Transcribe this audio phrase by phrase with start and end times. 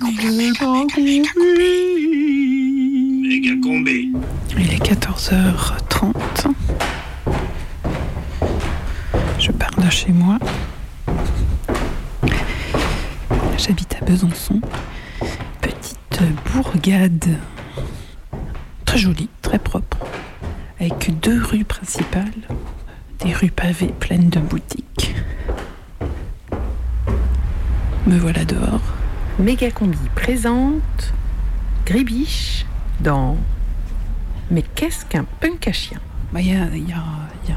[0.00, 0.06] Il
[4.72, 6.12] est 14h30.
[9.40, 10.38] Je pars de chez moi.
[13.56, 14.60] J'habite à Besançon.
[15.60, 16.22] Petite
[16.52, 17.36] bourgade.
[18.84, 19.98] Très jolie, très propre.
[20.78, 22.30] Avec deux rues principales.
[23.24, 25.16] Des rues pavées pleines de boutiques.
[28.06, 28.97] Me voilà dehors.
[29.38, 31.14] Méga Combi présente
[31.86, 32.66] Gribiche
[32.98, 33.36] dans
[34.50, 36.00] Mais qu'est-ce qu'un punk à chien?
[36.32, 36.52] Bah, Il y,
[36.92, 37.04] a,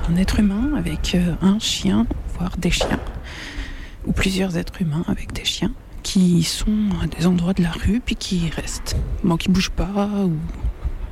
[0.08, 2.06] un être humain avec euh, un chien,
[2.38, 3.00] voire des chiens,
[4.06, 5.72] ou plusieurs êtres humains avec des chiens,
[6.04, 8.96] qui sont à des endroits de la rue, puis qui restent.
[9.24, 10.34] Bon, qui bougent pas, ou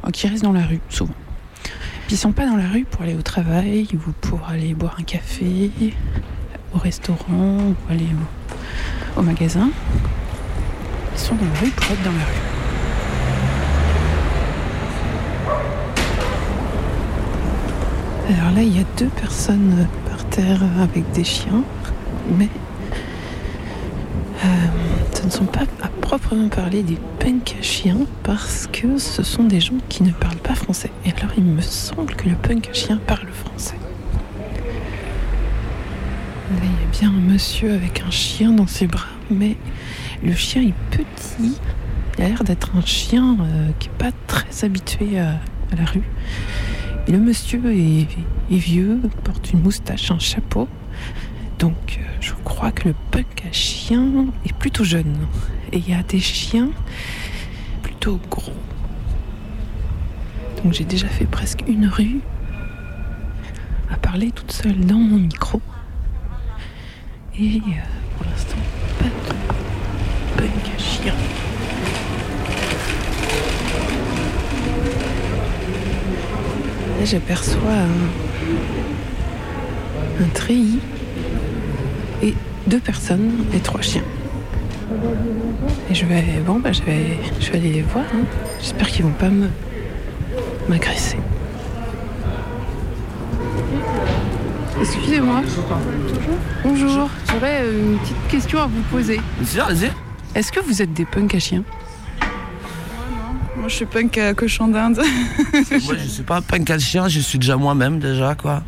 [0.07, 1.15] ou qui restent dans la rue, souvent.
[1.63, 4.97] Puis ils sont pas dans la rue pour aller au travail, ou pour aller boire
[4.99, 5.71] un café,
[6.75, 8.09] au restaurant, ou aller
[9.17, 9.71] au magasin.
[11.27, 12.49] Rue pour être dans la rue.
[18.29, 21.63] Alors là, il y a deux personnes par terre avec des chiens,
[22.37, 22.47] mais
[24.43, 24.47] euh,
[25.13, 29.43] ce ne sont pas à proprement parler des punks à chiens parce que ce sont
[29.43, 30.89] des gens qui ne parlent pas français.
[31.05, 33.75] Et alors, il me semble que le punk à chien parle français.
[36.51, 39.57] Là, il y a bien un monsieur avec un chien dans ses bras, mais
[40.23, 41.57] le chien est petit.
[42.17, 45.39] Il a l'air d'être un chien euh, qui n'est pas très habitué à-
[45.71, 46.03] à la rue.
[47.07, 48.07] Et le monsieur est,
[48.49, 50.67] vieux, porte une moustache, un chapeau.
[51.59, 55.15] Donc euh, je crois que le punk à chien est plutôt jeune.
[55.71, 56.69] Et il y a des chiens
[57.81, 58.51] plutôt gros.
[60.63, 62.19] Donc j'ai déjà fait presque une rue
[63.91, 65.61] à parler toute seule dans mon micro.
[67.37, 67.71] Et euh,
[68.17, 68.57] pour l'instant,
[68.99, 69.58] pas de
[70.47, 71.13] à chien.
[76.99, 78.09] Là, j'aperçois un,
[80.23, 80.79] un treillis
[82.21, 82.33] et
[82.67, 84.03] deux personnes et trois chiens.
[85.89, 88.05] Et je vais, bon, bah, je vais, je vais aller les voir.
[88.13, 88.25] hein.
[88.59, 89.47] J'espère qu'ils vont pas me
[90.67, 91.17] m'agresser.
[94.81, 95.41] Excusez-moi.
[96.63, 97.09] Bonjour.
[97.31, 99.19] J'aurais euh, une petite question à vous poser.
[100.35, 101.63] Est-ce que vous êtes des punks à chiens?
[103.57, 105.01] Moi, je suis punk à cochon d'Inde.
[105.53, 108.63] Moi, je suis pas un punk à chien, je suis déjà moi-même, déjà, quoi.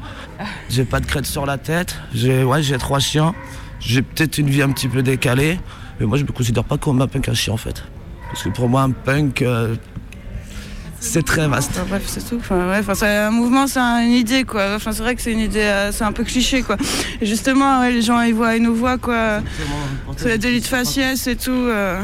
[0.69, 1.97] J'ai pas de crête sur la tête.
[2.13, 3.33] J'ai, ouais, j'ai trois chiens.
[3.79, 5.59] J'ai peut-être une vie un petit peu décalée.
[5.99, 7.83] Mais moi, je me considère pas comme un punk à chien, en fait.
[8.27, 9.75] Parce que pour moi, un punk, euh,
[11.03, 11.71] c'est très vaste.
[11.73, 12.37] Enfin, bref, c'est tout.
[12.39, 14.75] Enfin, ouais, enfin, c'est un mouvement, c'est un- une idée, quoi.
[14.75, 16.77] Enfin, c'est vrai que c'est une idée, euh, c'est un peu cliché, quoi.
[17.19, 19.41] Et justement, ouais, les gens, ils voient, ils nous voient, quoi.
[20.17, 21.51] C'est la délit de faciès et tout.
[21.51, 21.99] euh.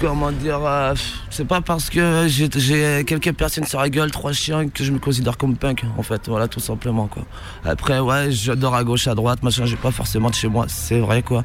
[0.00, 0.94] Comment dire euh,
[1.30, 4.92] C'est pas parce que j'ai, j'ai quelques personnes sur la gueule, trois chiens, que je
[4.92, 6.22] me considère comme punk, en fait.
[6.28, 7.22] Voilà, tout simplement, quoi.
[7.64, 10.98] Après, ouais, j'adore à gauche, à droite, machin, j'ai pas forcément de chez moi, c'est
[10.98, 11.44] vrai, quoi.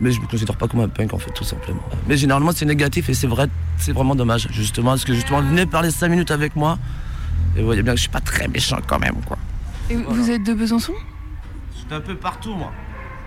[0.00, 1.80] Mais je me considère pas comme un punk, en fait, tout simplement.
[2.06, 3.48] Mais généralement, c'est négatif et c'est vrai,
[3.78, 6.78] c'est vraiment dommage, justement, parce que justement, venez parler 5 minutes avec moi.
[7.56, 9.38] Et vous voyez bien que je suis pas très méchant quand même, quoi.
[9.88, 10.92] Et vous êtes de Besançon?
[11.72, 12.72] Je suis un peu partout, moi.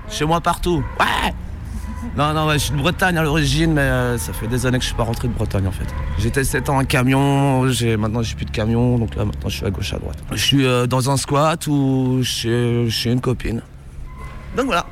[0.09, 0.84] Chez moi, partout.
[1.00, 1.34] Ouais
[2.16, 4.78] Non, non, ouais, je suis de Bretagne à l'origine, mais euh, ça fait des années
[4.78, 5.88] que je suis pas rentré de Bretagne, en fait.
[6.19, 9.56] J'étais 7 ans en camion, j'ai, maintenant j'ai plus de camion, donc là, maintenant je
[9.58, 10.18] suis à gauche, à droite.
[10.31, 13.62] Je suis euh, dans un squat ou chez, chez une copine.
[14.56, 14.85] Donc voilà.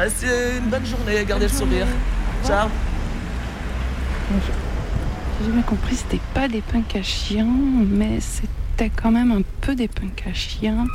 [0.00, 1.86] Passez une bonne journée, gardez le sourire.
[2.46, 2.70] Ciao
[4.32, 7.46] J'ai jamais compris, c'était pas des punks à chiens,
[7.86, 10.86] mais c'était quand même un peu des punks à chiens.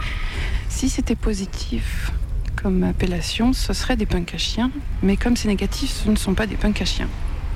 [0.70, 2.14] Si c'était positif
[2.56, 4.72] comme appellation, ce serait des punks à chiens,
[5.04, 7.10] mais comme c'est négatif, ce ne sont pas des punks à chiens.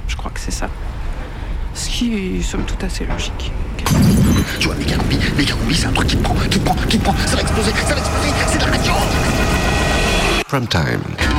[0.07, 0.69] Je crois que c'est ça.
[1.73, 3.51] Ce qui est somme toute assez logique.
[4.59, 6.75] Tu vois, méga combi, méga combi, c'est un truc qui te prend, qui te prend,
[6.87, 8.93] qui te prend, ça va exploser, ça va exploser, c'est de la radio
[10.49, 11.38] Prime time.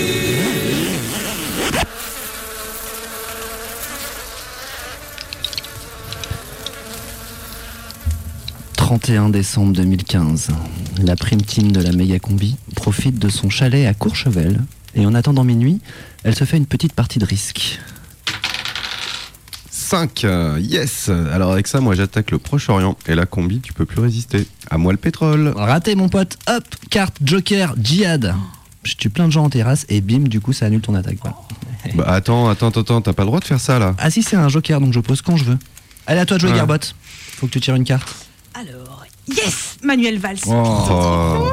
[8.99, 10.49] 31 décembre 2015,
[11.01, 14.59] la prime team de la méga combi profite de son chalet à Courchevel
[14.95, 15.79] et en attendant minuit,
[16.25, 17.79] elle se fait une petite partie de risque.
[19.69, 20.25] 5.
[20.25, 21.07] euh, Yes.
[21.07, 22.97] Alors avec ça, moi j'attaque le Proche-Orient.
[23.07, 24.45] Et la combi, tu peux plus résister.
[24.69, 25.53] À moi le pétrole.
[25.55, 28.35] Raté mon pote, hop, carte, joker, djihad.
[28.83, 31.19] Je tue plein de gens en terrasse et bim, du coup ça annule ton attaque.
[31.21, 31.37] voilà.
[31.95, 33.95] Bah attends, attends, attends, attends, t'as pas le droit de faire ça là.
[33.99, 35.57] Ah si, c'est un joker donc je pose quand je veux.
[36.07, 36.79] Allez, à toi de jouer, Ouais.
[37.37, 38.27] Faut que tu tires une carte.
[38.61, 40.37] Alors, yes Manuel Valls.
[40.47, 41.51] Oh.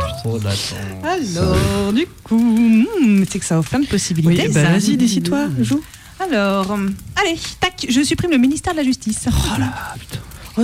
[1.02, 4.49] Alors, du coup, hmm, c'est que ça offre plein de possibilités.
[4.49, 4.70] Oui, bah ça.
[4.72, 5.82] vas-y, décide-toi, joue.
[6.20, 6.76] Alors,
[7.16, 9.26] allez, tac, je supprime le ministère de la Justice.
[9.28, 10.16] Oh là, Oh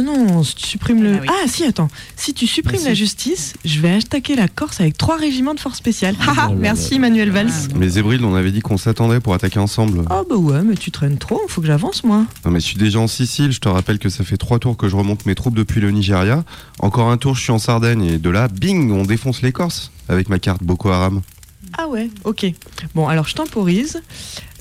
[0.02, 1.14] non, si tu supprimes le.
[1.14, 1.28] Ah oui.
[1.30, 1.88] Ah si, attends.
[2.16, 5.78] Si tu supprimes la justice, je vais attaquer la Corse avec trois régiments de force
[5.78, 6.16] spéciale.
[6.20, 7.52] Oh là Haha, là merci Manuel Valls.
[7.76, 10.04] Mais Zébril, on avait dit qu'on s'attendait pour attaquer ensemble.
[10.10, 12.24] Oh bah ouais, mais tu traînes trop, faut que j'avance moi.
[12.44, 14.76] Non mais je suis déjà en Sicile, je te rappelle que ça fait trois tours
[14.76, 16.44] que je remonte mes troupes depuis le Nigeria.
[16.78, 19.90] Encore un tour, je suis en Sardaigne et de là, bing, on défonce les Corses
[20.08, 21.22] avec ma carte Boko Haram.
[21.76, 22.46] Ah ouais, ok.
[22.94, 24.00] Bon, alors je temporise.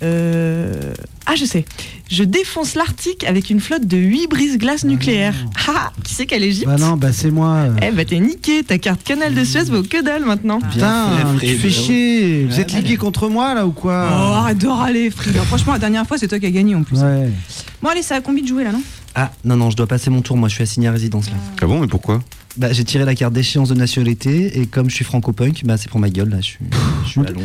[0.01, 0.94] Euh,
[1.25, 1.63] Ah, je sais.
[2.10, 5.36] Je défonce l'Arctique avec une flotte de 8 brise-glaces nucléaires.
[5.68, 7.68] Ah, qui c'est qu'elle Égypte Bah non, bah c'est moi.
[7.81, 10.60] Eh bah t'es niqué, ta carte canal de Suez vaut que dalle maintenant.
[10.60, 12.45] Putain, fait, tu fais chier.
[12.45, 15.42] Vous êtes ligués contre moi là ou Oh, quoi arrête de râler, Frida.
[15.45, 17.00] Franchement, la dernière fois, c'est toi qui as gagné en plus.
[17.00, 17.30] Ouais.
[17.81, 18.81] Bon, allez, ça a combien de jouer là, non?
[19.15, 21.36] Ah non, non, je dois passer mon tour, moi je suis assigné à résidence là.
[21.62, 22.21] Ah bon, mais pourquoi?
[22.55, 25.89] Bah j'ai tiré la carte d'échéance de nationalité et comme je suis franco-punk, bah c'est
[25.89, 26.59] pour ma gueule là, je suis,
[27.05, 27.41] je suis à Londres.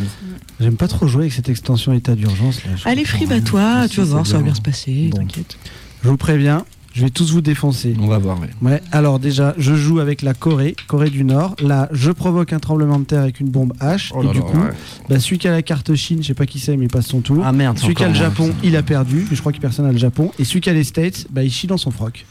[0.60, 3.38] J'aime pas trop jouer avec cette extension état d'urgence Allez, comprends Frib, rien.
[3.38, 5.18] à toi, Si, tu vas voir, ça va bien se passer, Bon.
[5.18, 5.56] t'inquiète.
[6.04, 7.94] Je vous préviens, je vais tous vous défoncer.
[8.00, 8.50] On va voir, ouais.
[8.60, 11.56] Ouais, alors déjà, je joue avec la Corée, Corée du Nord.
[11.62, 14.10] Là, je provoque un tremblement de terre avec une bombe H.
[14.14, 14.70] Oh et du coup, ouais.
[15.08, 17.06] bah, celui qui a la carte Chine, je sais pas qui c'est, mais il passe
[17.06, 17.42] son tour.
[17.46, 19.26] Ah merde, c'est celui qui a le Japon, il a perdu.
[19.30, 20.32] Mais je crois que personne n'a le Japon.
[20.38, 22.26] Et celui qui a les States, bah, il chie dans son froc.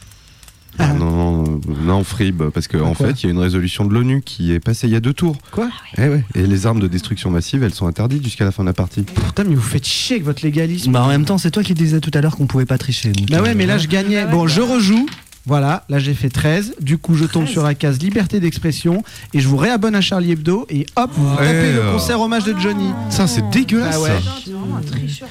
[0.78, 1.10] Ah, Non,
[1.44, 4.52] non, non, Frib, parce qu'en en fait, il y a une résolution de l'ONU qui
[4.52, 5.36] est passée il y a deux tours.
[5.50, 6.24] Quoi Eh ouais.
[6.34, 9.02] Et les armes de destruction massive, elles sont interdites jusqu'à la fin de la partie.
[9.02, 10.92] Putain, mais vous faites chier avec votre légalisme.
[10.92, 13.10] Bah en même temps, c'est toi qui disais tout à l'heure qu'on pouvait pas tricher.
[13.12, 14.26] donc, Bah euh, ouais, mais là je gagnais.
[14.26, 15.06] Bon, je rejoue.
[15.46, 16.74] Voilà, là j'ai fait 13.
[16.82, 17.52] Du coup, je tombe 13.
[17.52, 19.02] sur la case liberté d'expression
[19.32, 21.94] et je vous réabonne à Charlie Hebdo et hop, vous Ouais, tapez le alors.
[21.94, 22.90] concert hommage de Johnny.
[23.08, 23.96] Ça, c'est dégueulasse.
[23.96, 24.10] Ah ouais.
[24.10, 25.26] ça.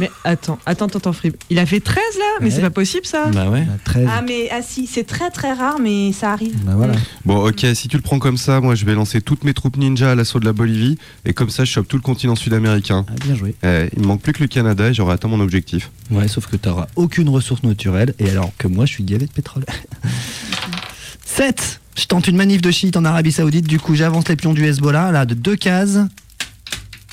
[0.00, 1.34] Mais attends, attends, attends, attends, Frib.
[1.50, 2.24] Il a fait 13 là?
[2.40, 2.50] Mais Ouais.
[2.50, 3.62] c'est pas possible ça Bah ouais.
[3.62, 4.08] Bah, 13.
[4.10, 6.56] Ah, mais ah, si, c'est très très rare, mais ça arrive.
[6.64, 6.94] Bah voilà.
[7.26, 9.76] Bon, ok, si tu le prends comme ça, moi je vais lancer toutes mes troupes
[9.76, 10.96] ninja à l'assaut de la Bolivie.
[11.26, 13.04] Et comme ça, je chope tout le continent sud-américain.
[13.08, 13.54] Ah, bien joué.
[13.62, 15.90] Eh, il me manque plus que le Canada et j'aurai atteint mon objectif.
[16.10, 19.32] Ouais, sauf que t'auras aucune ressource naturelle et alors que moi je suis gavé de
[19.32, 19.64] pétrole.
[21.24, 24.52] 7 Je tente une manif de chiites en Arabie Saoudite, du coup j'avance les pions
[24.52, 25.98] du Hezbollah, là de deux cases.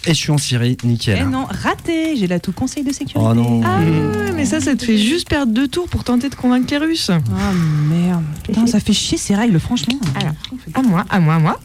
[0.05, 1.27] Et je suis en Syrie, Eh nickel.
[1.27, 3.19] non, raté, j'ai là tout conseil de sécurité.
[3.19, 3.61] Oh non.
[3.65, 6.67] Ah ouais, mais ça, ça te fait juste perdre deux tours pour tenter de convaincre
[6.71, 7.09] les Russes.
[7.11, 7.51] Ah
[7.89, 8.23] merde.
[8.43, 9.99] Putain, ça fait chier ces règles, franchement.
[10.15, 10.33] Alors,
[10.75, 11.59] à moi, à moi, à moi.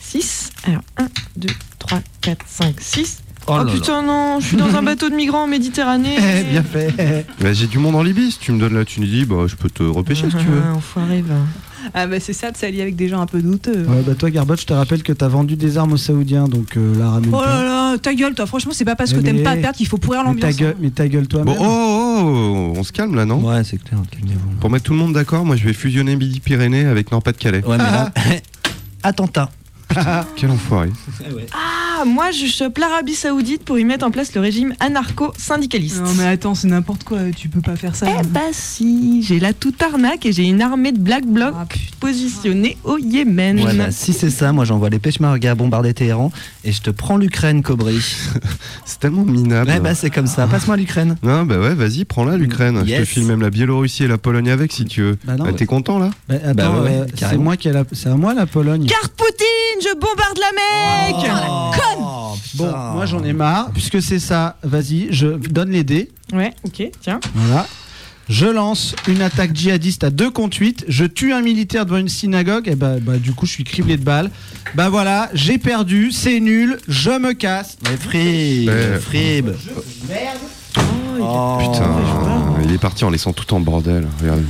[0.00, 0.50] 6.
[0.64, 1.48] Alors, 1, 2,
[1.78, 3.22] 3, 4, 5, 6.
[3.46, 3.64] Oh, là.
[3.72, 6.16] putain, non, je suis dans un bateau de migrants en Méditerranée.
[6.18, 7.26] Eh, bien fait.
[7.40, 8.30] Bah, j'ai du monde en Libye.
[8.30, 10.62] Si tu me donnes la Tunisie, bah, je peux te repêcher si tu veux.
[10.64, 11.34] Ah, enfoiré, va.
[11.94, 13.84] Ah bah c'est ça de s'allier avec des gens un peu douteux.
[13.86, 16.76] Ouais, bah toi, Garbot, je te rappelle que t'as vendu des armes aux Saoudiens, donc
[16.76, 19.42] euh, là, ramène Oh là là, ta gueule, toi, franchement, c'est pas parce que t'aimes
[19.42, 20.56] pas perdre qu'il faut pourrir Mais ta l'ambiance.
[20.56, 23.38] gueule, mais ta gueule toi Bon, oh, oh, oh, on se calme là, non?
[23.40, 24.58] Ouais, c'est clair, calmez-vous.
[24.60, 27.64] Pour mettre tout le monde d'accord, moi je vais fusionner Midi-Pyrénées avec Nord-Pas-de-Calais.
[27.64, 28.10] Ouais, mais là.
[29.02, 29.50] Attentat.
[30.36, 30.90] Quel enfoiré.
[31.52, 36.00] Ah, moi, je chope l'Arabie Saoudite pour y mettre en place le régime anarcho-syndicaliste.
[36.02, 38.06] Non mais attends, c'est n'importe quoi, tu peux pas faire ça.
[38.08, 41.66] Eh bah si, j'ai la toute arnaque et j'ai une armée de Black Bloc Ah,
[42.00, 43.60] positionnée au Yémen.
[43.76, 46.32] Bah, si c'est ça, moi j'envoie les Peshmerga bombarder Téhéran
[46.64, 48.00] et je te prends l'Ukraine, Cobry.
[48.84, 49.70] C'est tellement minable.
[49.70, 50.46] Ouais, bah c'est comme ça.
[50.46, 51.16] Passe-moi l'Ukraine.
[51.22, 52.82] Non, bah ouais, vas-y, prends-la l'Ukraine.
[52.86, 55.18] Je te file même la Biélorussie et la Pologne avec si tu veux.
[55.24, 55.56] Bah non, Bah, ouais.
[55.56, 57.84] T'es content là Bah, attends, Bah ouais, euh, c'est moi qui la...
[57.92, 58.86] c'est à moi la Pologne.
[58.86, 62.90] Carte Poutine, je bombarde la Mecque Oh, Bon, putain.
[62.92, 64.56] moi j'en ai marre, puisque c'est ça.
[64.62, 66.10] Vas-y, je donne les dés.
[66.32, 67.20] Ouais, ok, tiens.
[67.34, 67.66] Voilà.
[68.30, 70.84] Je lance une attaque djihadiste à 2 contre 8.
[70.86, 72.68] Je tue un militaire devant une synagogue.
[72.68, 74.30] Et bah, bah, du coup, je suis criblé de balles.
[74.76, 77.76] Bah voilà, j'ai perdu, c'est nul, je me casse.
[77.82, 78.70] Mais Frib.
[79.00, 79.50] Frib.
[81.20, 81.90] Oh, Putain,
[82.64, 84.06] il est parti en laissant tout en bordel.
[84.20, 84.44] Regarde.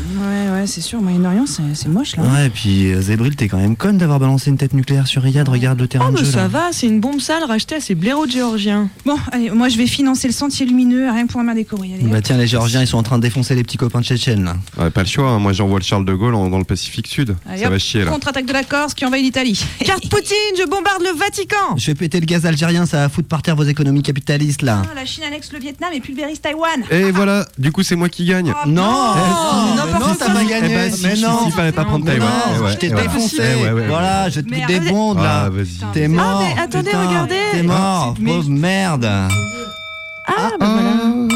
[0.61, 2.23] Ouais, c'est sûr, Moyen-Orient, c'est moche là.
[2.23, 5.23] Ouais, et puis euh, Zébril, t'es quand même conne d'avoir balancé une tête nucléaire sur
[5.23, 5.49] Riyad.
[5.49, 6.31] Regarde le terrain Oh, de mais jeu.
[6.33, 6.49] ça là.
[6.49, 8.91] va, c'est une bombe sale rachetée à ces blaireaux de géorgiens.
[9.07, 11.95] Bon, allez, moi je vais financer le sentier lumineux, rien que pour emmerder Cobry.
[11.95, 12.25] Allez, Bah hop.
[12.25, 14.57] tiens, les Géorgiens, ils sont en train de défoncer les petits copains de Tchétchènes là.
[14.79, 15.39] Ouais, pas le choix, hein.
[15.39, 17.37] moi j'envoie le Charles de Gaulle en- dans le Pacifique Sud.
[17.49, 18.11] Allez, Ça hop, va chier là.
[18.11, 19.65] Contre-attaque de la Corse qui envahit l'Italie.
[19.87, 23.29] Carte Poutine, je bombarde le Vatican Je vais péter le gaz algérien, ça va foutre
[23.29, 24.83] par terre vos économies capitalistes là.
[24.85, 26.83] Ah, la Chine annexe le Vietnam et pulvérise Taïwan.
[26.91, 28.53] Et voilà, du coup c'est moi qui gagne.
[28.55, 30.69] Oh, Non, non, n'importe non, pas gagné.
[30.71, 32.29] Eh ben, si, mais si, non, si, il fallait pas prendre Taïwan.
[32.55, 33.43] Eh je t'ai eh défoncé.
[33.43, 33.87] Eh.
[33.89, 35.45] Voilà, je te débonde là.
[35.47, 35.93] Ah, vas-y.
[35.93, 36.43] T'es Ah, mort.
[36.43, 37.07] mais attendez, putain.
[37.09, 37.35] regardez.
[37.53, 39.05] T'es mort, Mais- pauvre merde.
[39.07, 40.91] Ah, bah voilà.
[41.07, 41.29] Oh,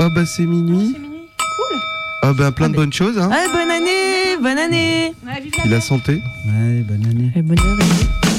[0.00, 0.92] Oh bah c'est minuit.
[1.38, 1.78] Cool.
[2.24, 3.16] Oh bah plein de bonnes choses.
[3.18, 3.30] Hein.
[3.32, 5.14] Ah, bonne année, bonne année.
[5.64, 6.14] Et la santé.
[6.46, 7.30] Ouais, bonne année.
[7.36, 7.76] Et bonheur.
[7.80, 8.33] Jusqu'à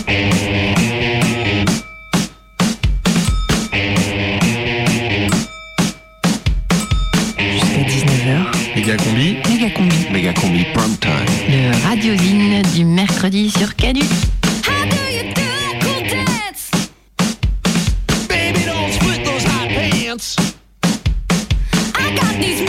[10.16, 10.64] Méga combi.
[10.74, 11.26] Prime time.
[11.50, 14.00] le radiosine du mercredi sur Canu.
[18.30, 20.38] Baby, don't split those hot pants.
[21.96, 22.62] I got these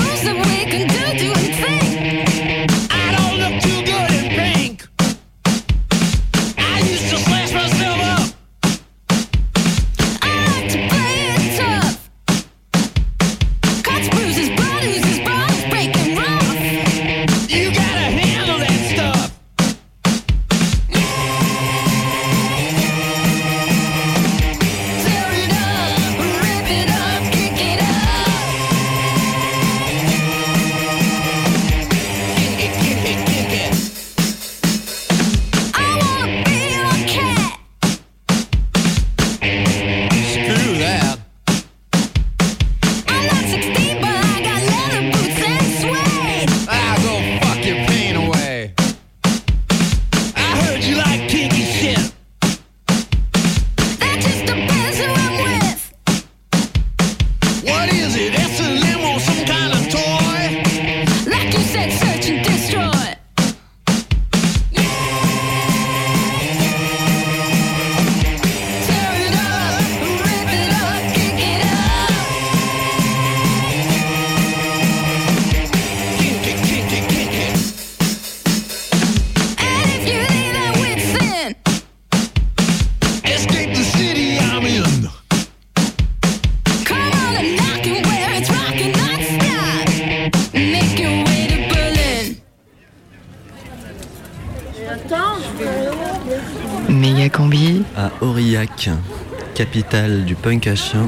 [99.77, 101.07] capitale du punk à chien,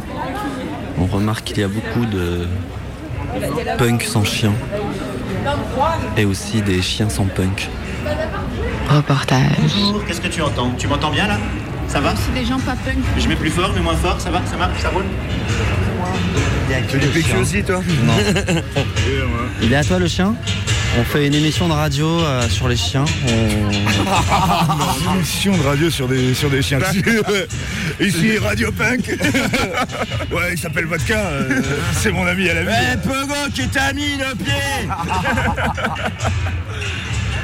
[0.99, 2.47] on remarque qu'il y a beaucoup de
[3.79, 4.53] punk sans chien
[6.19, 7.67] et aussi des chiens sans punk.
[8.91, 9.41] Reportage.
[9.75, 10.71] Bonjour, qu'est-ce que tu entends?
[10.77, 11.39] Tu m'entends bien là?
[11.89, 12.13] Ça va?
[12.15, 12.99] C'est des gens pas punk.
[13.17, 15.07] Je mets plus fort, mets moins fort, ça va Ça marche Ça roule?
[16.91, 17.81] Tu as du PQ aussi toi?
[18.05, 18.13] Non.
[19.63, 20.35] Il est à toi le chien?
[20.99, 23.05] On fait une émission de radio euh, sur les chiens.
[23.27, 26.79] Une émission de radio sur des, sur des chiens.
[28.01, 29.07] Ici Radio Punk.
[30.33, 31.19] ouais, il s'appelle Vodka.
[31.19, 31.61] euh,
[31.93, 32.71] c'est mon ami à la vie.
[32.95, 34.55] Eh, Pogo, qui t'a mis le pied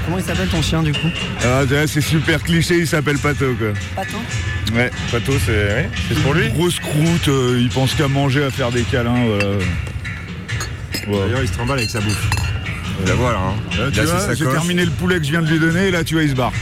[0.05, 1.09] Comment il s'appelle ton chien du coup?
[1.43, 3.69] Ah, c'est super cliché, il s'appelle Pato quoi.
[3.97, 4.19] Pato?
[4.75, 6.51] Ouais, Pato c'est ouais, c'est pour lui.
[6.51, 9.25] Grosse croûte, euh, il pense qu'à manger, à faire des câlins,
[11.09, 11.25] voilà.
[11.27, 12.31] D'ailleurs, il se trimballe avec sa bouffe.
[13.07, 13.39] La voilà.
[13.39, 13.55] Hein.
[13.79, 15.91] Là, tu Là, vois, j'ai terminé le poulet que je viens de lui donner, et
[15.91, 16.53] là, tu vois, il se barre.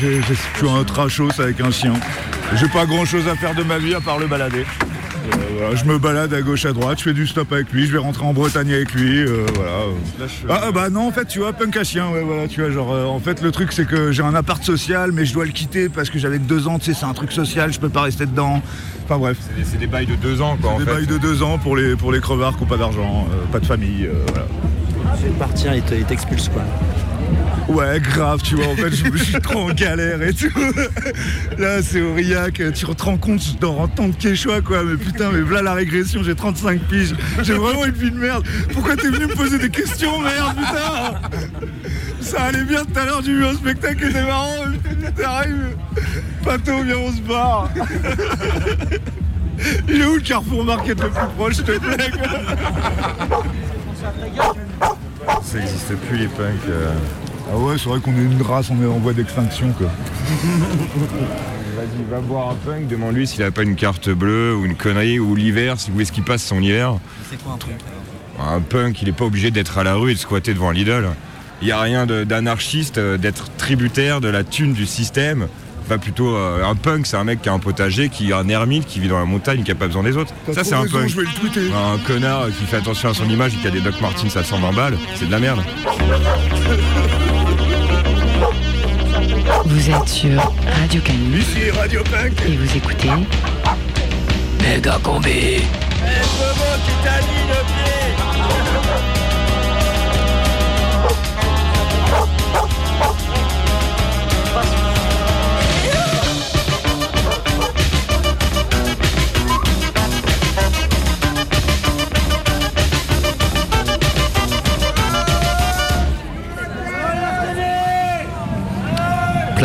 [0.00, 1.94] J'ai- je suis un trashos avec un chien.
[2.54, 4.64] J'ai pas grand chose à faire de ma vie à part le balader.
[4.64, 7.86] Euh, voilà, je me balade à gauche à droite, je fais du stop avec lui,
[7.86, 10.28] je vais rentrer en Bretagne avec lui, euh, voilà.
[10.48, 12.70] Ah ah, bah non en fait tu vois punk à chien ouais voilà tu vois
[12.70, 15.44] genre euh, en fait le truc c'est que j'ai un appart social mais je dois
[15.44, 17.88] le quitter parce que j'avais deux ans tu sais c'est un truc social je peux
[17.88, 18.62] pas rester dedans
[19.04, 20.92] enfin bref C'est des bails de deux ans quoi en des fait.
[20.94, 23.58] bails de deux ans pour les pour les crevards qui ont pas d'argent euh, pas
[23.58, 24.46] de famille euh, voilà
[25.20, 26.62] Je vais partir, il t'expulse quoi.
[27.68, 30.48] Ouais, grave, tu vois, en fait, je, je suis trop en galère et tout.
[31.58, 34.84] Là, c'est Aurillac, tu te rends compte, je dors en tant que quechua, quoi.
[34.84, 37.14] Mais putain, mais voilà la régression, j'ai 35 piges.
[37.42, 38.46] J'ai vraiment une vie de merde.
[38.72, 41.20] Pourquoi t'es venu me poser des questions, merde, putain?
[42.20, 44.52] Ça allait bien tout à l'heure, j'ai vu un spectacle qui était marrant.
[45.00, 45.76] mais T'arrives,
[46.44, 47.68] Pato, viens, on se barre.
[49.88, 52.28] Il est où le Carrefour Market le plus proche, s'il te plaît quoi?
[55.42, 56.68] Ça n'existe plus les punks.
[56.68, 56.92] euh.
[57.48, 59.86] Ah ouais, c'est vrai qu'on est une race, on est en voie d'extinction, quoi.
[61.76, 65.18] Vas-y, va voir un punk, demande-lui s'il a pas une carte bleue ou une connerie
[65.18, 66.94] ou l'hiver, si où est-ce qu'il passe son hiver.
[67.30, 67.74] C'est quoi un truc
[68.40, 71.10] Un punk, il est pas obligé d'être à la rue et de squatter devant Lidl.
[71.62, 75.48] Il y a rien d'anarchiste euh, d'être tributaire de la thune du système.
[75.84, 78.48] Enfin, plutôt, euh, un punk, c'est un mec qui a un potager, qui est un
[78.48, 80.32] ermite, qui vit dans la montagne, qui a pas besoin des autres.
[80.52, 81.08] Ça, c'est un raison, punk.
[81.08, 81.70] je vais le tweeter.
[81.72, 84.42] Un connard qui fait attention à son image et qui a des Doc Martens à
[84.42, 85.60] 120 balles, c'est de la merde.
[89.68, 92.40] Vous êtes sur Radio Canu Ici Radio Punk.
[92.46, 93.08] et vous écoutez
[94.62, 95.56] Méga combi.
[96.38, 98.85] Pogo, qui t'a mis le pied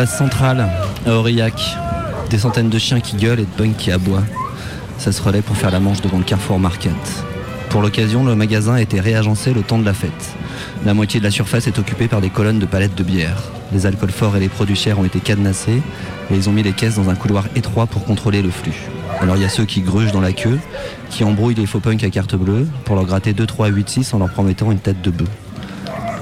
[0.02, 0.68] Place centrale,
[1.06, 1.76] à Aurillac,
[2.28, 4.24] des centaines de chiens qui gueulent et de punks qui aboient.
[4.98, 6.90] Ça se relaie pour faire la manche devant le Carrefour Market.
[7.70, 10.34] Pour l'occasion, le magasin a été réagencé le temps de la fête.
[10.84, 13.40] La moitié de la surface est occupée par des colonnes de palettes de bière.
[13.72, 15.80] Les alcools forts et les produits chers ont été cadenassés
[16.32, 18.88] et ils ont mis les caisses dans un couloir étroit pour contrôler le flux.
[19.20, 20.58] Alors il y a ceux qui grugent dans la queue,
[21.10, 24.14] qui embrouillent les faux punks à carte bleue pour leur gratter 2, 3, 8, 6
[24.14, 25.28] en leur promettant une tête de bœuf.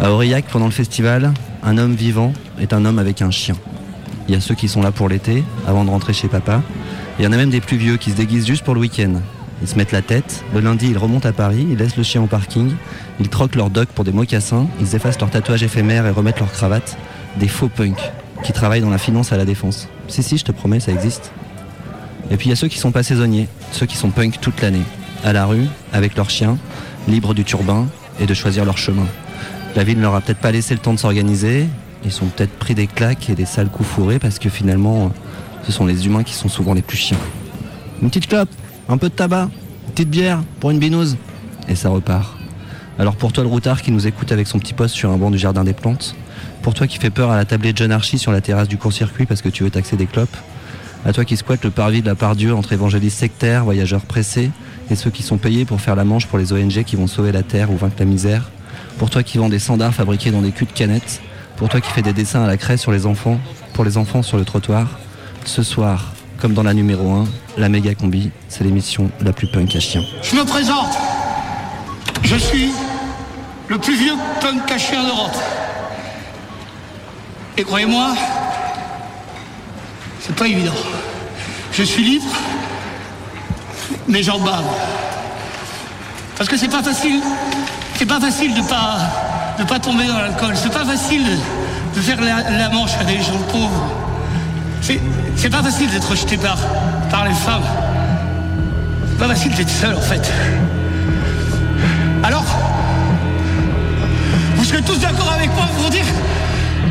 [0.02, 1.30] À Aurillac, pendant le festival,
[1.62, 3.54] un homme vivant est un homme avec un chien.
[4.26, 6.62] Il y a ceux qui sont là pour l'été, avant de rentrer chez papa.
[7.18, 9.12] Il y en a même des plus vieux qui se déguisent juste pour le week-end.
[9.60, 12.22] Ils se mettent la tête, le lundi ils remontent à Paris, ils laissent le chien
[12.22, 12.72] au parking,
[13.20, 16.50] ils troquent leur doc pour des mocassins, ils effacent leurs tatouages éphémères et remettent leur
[16.50, 16.96] cravate.
[17.36, 18.10] Des faux punks
[18.42, 19.86] qui travaillent dans la finance à la défense.
[20.08, 21.30] Si si, je te promets, ça existe.
[22.30, 24.62] Et puis il y a ceux qui sont pas saisonniers, ceux qui sont punks toute
[24.62, 24.84] l'année,
[25.24, 26.56] à la rue, avec leurs chiens,
[27.06, 27.86] libres du turbin
[28.18, 29.06] et de choisir leur chemin.
[29.76, 31.66] La ville ne leur a peut-être pas laissé le temps de s'organiser,
[32.04, 35.12] ils sont peut-être pris des claques et des sales coups fourrés parce que finalement,
[35.64, 37.18] ce sont les humains qui sont souvent les plus chiants.
[38.02, 38.48] Une petite clope,
[38.88, 39.48] un peu de tabac,
[39.86, 41.16] une petite bière pour une binouse,
[41.68, 42.36] et ça repart.
[42.98, 45.30] Alors pour toi le routard qui nous écoute avec son petit poste sur un banc
[45.30, 46.16] du jardin des plantes,
[46.62, 48.76] pour toi qui fait peur à la tablée de John Archie sur la terrasse du
[48.76, 50.36] court-circuit parce que tu veux taxer des clopes,
[51.06, 54.50] à toi qui squatte le parvis de la part Dieu entre évangélistes sectaires, voyageurs pressés,
[54.90, 57.30] et ceux qui sont payés pour faire la manche pour les ONG qui vont sauver
[57.30, 58.50] la terre ou vaincre la misère,
[58.98, 61.20] pour toi qui vend des sandars fabriqués dans des culs de canettes,
[61.56, 63.38] pour toi qui fais des dessins à la craie sur les enfants,
[63.74, 64.86] pour les enfants sur le trottoir,
[65.44, 67.24] ce soir, comme dans la numéro 1,
[67.58, 70.02] la méga combi, c'est l'émission la plus punk à chien.
[70.22, 70.96] Je me présente.
[72.22, 72.70] Je suis
[73.68, 75.36] le plus vieux punk à chien d'Europe.
[77.56, 78.14] Et croyez-moi,
[80.20, 80.74] c'est pas évident.
[81.72, 82.32] Je suis libre,
[84.08, 84.64] mais j'en bave.
[86.36, 87.20] Parce que c'est pas facile.
[88.00, 88.96] C'est pas facile de pas
[89.58, 90.54] de pas tomber dans l'alcool.
[90.56, 91.22] C'est pas facile
[91.94, 93.90] de, faire la, manche à des gens pauvres.
[94.80, 94.98] C'est
[95.36, 96.56] c'est pas facile d'être rejeté par
[97.10, 97.68] par les femmes.
[99.06, 100.32] C'est pas facile d'être seul en fait.
[102.22, 102.46] Alors,
[104.56, 106.06] vous serez tous d'accord avec moi pour dire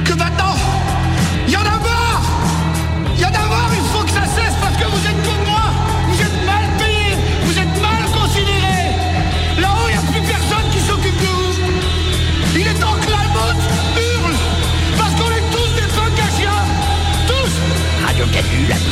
[0.06, 0.54] que maintenant,
[1.48, 1.99] il y en a marre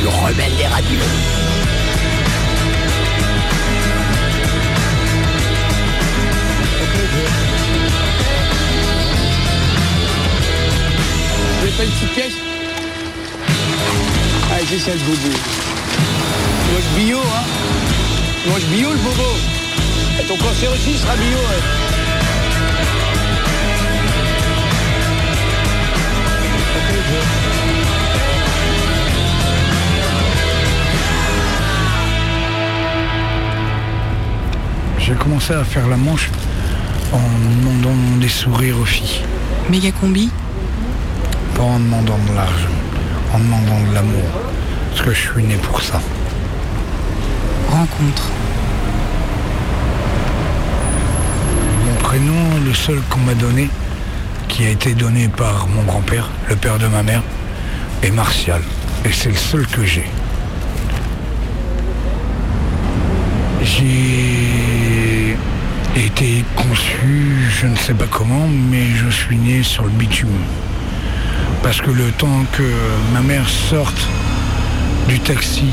[0.08, 1.00] Rebelle des radios.
[11.78, 12.34] Pas une petite pièce
[14.52, 15.30] Allez, c'est ça le bobo.
[16.66, 17.44] Tu manges bio, hein
[18.42, 19.30] Tu manges bio le bobo.
[20.20, 21.38] Et ton cancer aussi sera bio.
[35.08, 36.30] J'ai commencé à faire la manche
[37.14, 37.20] en
[37.62, 39.22] demandant des sourires aux filles.
[39.70, 40.30] Méga combi
[41.56, 42.76] Pas en demandant de l'argent,
[43.34, 44.26] en demandant de l'amour.
[44.90, 46.02] Parce que je suis né pour ça.
[47.70, 48.24] Rencontre.
[51.86, 53.70] Mon prénom, le seul qu'on m'a donné,
[54.50, 57.24] qui a été donné par mon grand-père, le père de ma mère,
[58.04, 58.62] est Martial.
[59.06, 60.10] Et c'est le seul que j'ai.
[63.64, 64.87] J'ai
[66.06, 70.30] été conçu, je ne sais pas comment, mais je suis né sur le bitume.
[71.64, 72.64] Parce que le temps que
[73.14, 74.00] ma mère sorte
[75.08, 75.66] du taxi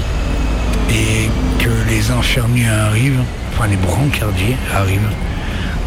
[0.90, 1.28] et
[1.62, 5.10] que les infirmiers arrivent, enfin les brancardiers arrivent,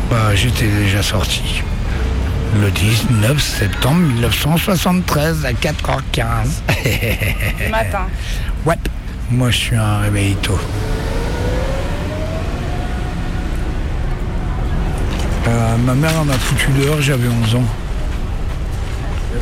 [0.09, 1.63] bah j'étais déjà sorti.
[2.61, 7.69] Le 19 septembre 1973 à 4h15.
[7.71, 7.99] Matin.
[8.65, 8.75] Ouais,
[9.31, 10.59] moi je suis un réveillito.
[15.47, 17.63] Euh, ma mère m'a foutu dehors, j'avais 11 ans.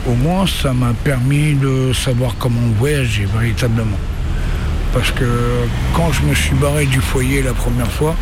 [0.07, 3.97] Au moins, ça m'a permis de savoir comment voyager véritablement.
[4.93, 5.25] Parce que
[5.95, 8.15] quand je me suis barré du foyer la première fois,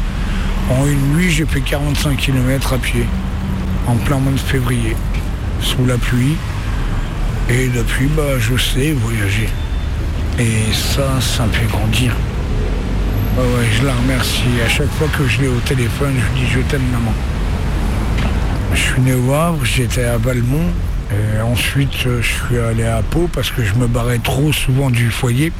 [0.69, 3.06] en une nuit, j'ai fait 45 km à pied,
[3.86, 4.96] en plein mois de février,
[5.60, 6.38] sous la pluie.
[7.50, 9.50] Et depuis, bah, je sais voyager.
[10.39, 12.15] Et ça, ça me fait grandir.
[13.38, 14.62] Ouais, ouais, je la remercie.
[14.65, 17.13] À chaque fois que je l'ai au téléphone, je lui dis je t'aime maman.
[18.73, 20.71] Je suis né au Havre, j'étais à Valmont.
[21.12, 24.89] Et ensuite, euh, je suis allé à Pau parce que je me barrais trop souvent
[24.89, 25.51] du foyer.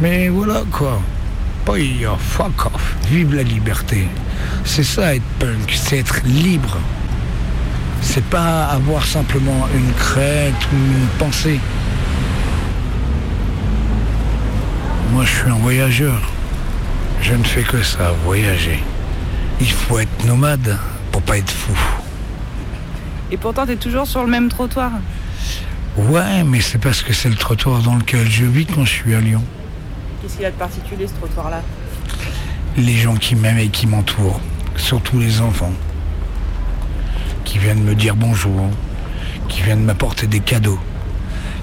[0.00, 1.00] Mais voilà quoi.
[1.64, 1.74] Pas
[2.18, 2.96] fuck off.
[3.10, 4.08] Vive la liberté.
[4.64, 6.78] C'est ça être punk, c'est être libre.
[8.00, 11.60] C'est pas avoir simplement une crête ou une pensée.
[15.12, 16.20] Moi, je suis un voyageur.
[17.20, 18.82] Je ne fais que ça, voyager.
[19.60, 20.78] Il faut être nomade
[21.10, 21.74] pour pas être fou.
[23.30, 24.92] Et pourtant, t'es toujours sur le même trottoir.
[25.96, 29.14] Ouais, mais c'est parce que c'est le trottoir dans lequel je vis quand je suis
[29.14, 29.42] à Lyon.
[30.20, 31.62] Qu'est-ce qu'il y a de particulier, ce trottoir-là?
[32.76, 34.40] Les gens qui m'aiment et qui m'entourent,
[34.76, 35.72] surtout les enfants,
[37.44, 38.68] qui viennent me dire bonjour,
[39.48, 40.78] qui viennent m'apporter des cadeaux,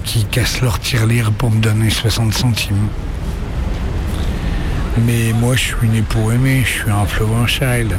[0.02, 2.88] qui cassent leur tirelire pour me donner 60 centimes.
[5.06, 7.96] Mais moi, je suis né pour aimer, je suis un flower child.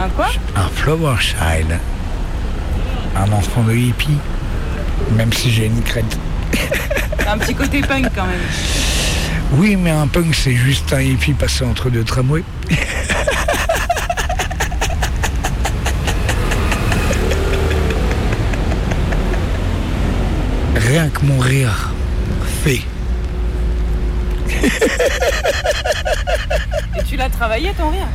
[0.00, 0.28] Un quoi?
[0.56, 1.78] Un flower child.
[3.18, 4.16] Un enfant de hippie.
[5.16, 6.18] Même si j'ai une crête.
[7.26, 8.40] Un petit côté punk quand même.
[9.52, 12.44] Oui, mais un punk, c'est juste un hippie passé entre deux tramways.
[20.76, 21.90] Rien que mon rire
[22.64, 22.82] fait.
[26.98, 28.06] Et tu l'as travaillé ton rire?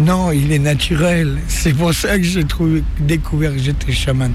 [0.00, 1.38] Non, il est naturel.
[1.46, 2.44] C'est pour ça que j'ai
[3.00, 4.32] découvert que j'étais chaman.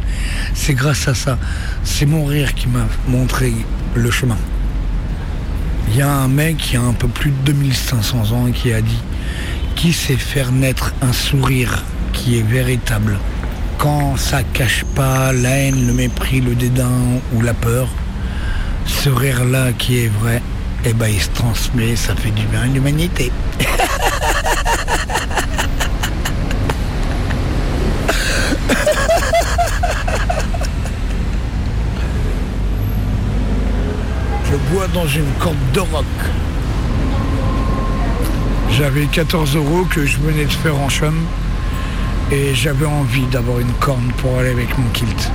[0.53, 1.39] C'est grâce à ça.
[1.83, 3.51] C'est mon rire qui m'a montré
[3.95, 4.37] le chemin.
[5.89, 8.81] Il y a un mec qui a un peu plus de 2500 ans qui a
[8.81, 9.01] dit
[9.75, 13.17] qui sait faire naître un sourire qui est véritable
[13.77, 17.87] quand ça cache pas la haine, le mépris, le dédain ou la peur?
[18.85, 20.41] Ce rire-là qui est vrai,
[20.85, 23.31] eh ben il se transmet, ça fait du bien à l'humanité.
[34.45, 36.05] Je dans une corde de rock.
[38.71, 41.15] J'avais 14 euros que je venais de faire en chum
[42.29, 45.31] et j'avais envie d'avoir une corne pour aller avec mon kilt.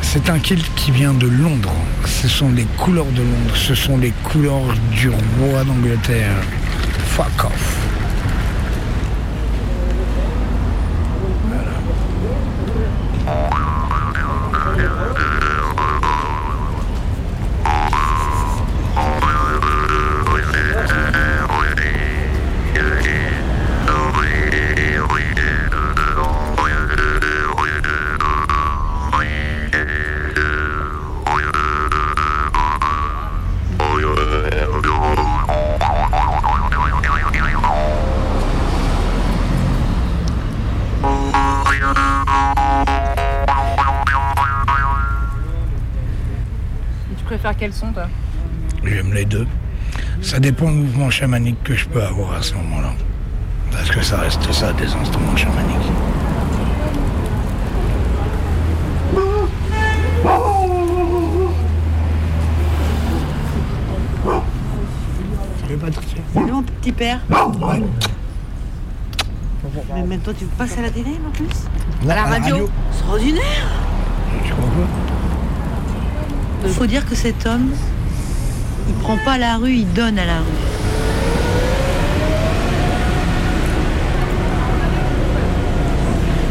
[0.00, 1.74] C'est un kilt qui vient de Londres.
[2.06, 3.54] Ce sont les couleurs de Londres.
[3.54, 6.36] Ce sont les couleurs du roi d'Angleterre.
[7.08, 7.83] Fuck off.
[47.34, 48.06] Préfères quel son toi
[48.84, 49.46] J'aime les deux.
[50.22, 52.92] Ça dépend du mouvement chamanique que je peux avoir à ce moment-là.
[53.72, 55.90] Parce que ça reste ça, des instruments chamaniques.
[65.80, 65.90] Pas
[66.32, 67.18] Salut mon petit père.
[67.28, 67.82] Ouais.
[69.92, 71.48] Mais maintenant tu passes à la télé en plus
[72.04, 72.70] À la à la radio radio.
[72.92, 73.68] Extraordinaire
[74.44, 75.13] Tu comprends
[76.64, 77.70] Il faut dire que cet homme,
[78.88, 80.44] il prend pas la rue, il donne à la rue.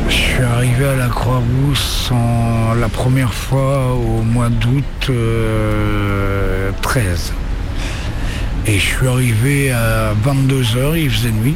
[0.07, 2.11] Je suis arrivé à la Croix-Rousse
[2.79, 7.33] la première fois au mois d'août euh, 13.
[8.65, 11.55] Et je suis arrivé à 22h, il faisait nuit.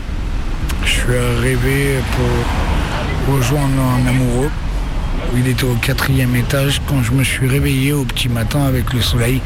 [0.84, 4.50] Je suis arrivé pour rejoindre un amoureux.
[5.36, 6.82] Il était au quatrième étage.
[6.88, 9.42] Quand je me suis réveillé au petit matin avec le soleil,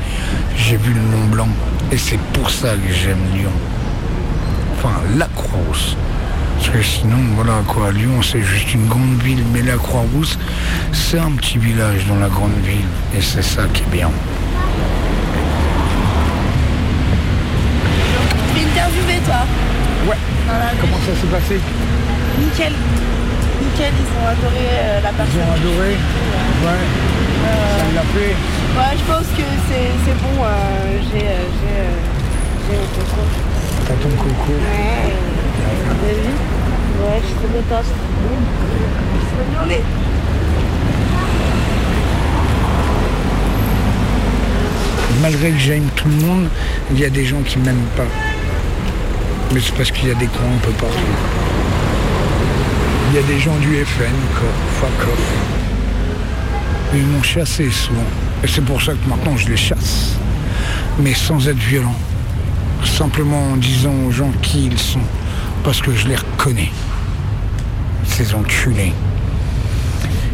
[0.56, 1.50] j'ai vu le Mont Blanc.
[1.91, 3.52] Et c'est pour ça que j'aime Lyon.
[4.78, 5.98] Enfin, la Croix-Rousse.
[6.58, 10.38] Parce que sinon, voilà quoi, Lyon c'est juste une grande ville, mais la Croix-Rousse,
[10.91, 12.86] c'est un petit village dans la grande ville.
[13.17, 14.12] Et c'est ça qui est bien.
[18.54, 19.46] Tu m'as interviewé toi
[20.08, 20.17] Ouais.
[20.80, 21.60] Comment ça s'est passé?
[22.39, 22.74] Nickel.
[23.62, 25.36] Nickel, ils ont adoré euh, la personne.
[25.38, 26.84] Ils ont adoré Ouais.
[27.41, 28.36] Ça l'a fait
[28.78, 30.43] Ouais, je pense que c'est bon.
[30.43, 33.21] euh, j'ai euh, j'ai euh, mon coco.
[33.88, 34.54] T'as ton coco.
[34.54, 35.13] Ouais.
[36.02, 36.34] T'as vu?
[37.02, 37.86] Ouais, je suis trop contente.
[39.63, 39.82] Allez.
[45.21, 46.47] Malgré que j'aime tout le monde,
[46.91, 48.08] il y a des gens qui m'aiment pas.
[49.54, 50.95] Mais c'est parce qu'il y a des cons un peu partout.
[53.12, 54.47] Il y a des gens du FN, quoi.
[54.80, 55.19] Fuck off.
[56.93, 58.00] Ils m'ont chassé souvent.
[58.41, 60.15] Et c'est pour ça que maintenant je les chasse.
[60.97, 61.97] Mais sans être violent.
[62.86, 65.02] Simplement en disant aux gens qui ils sont.
[65.62, 66.71] Parce que je les reconnais.
[68.06, 68.93] Ces enculés.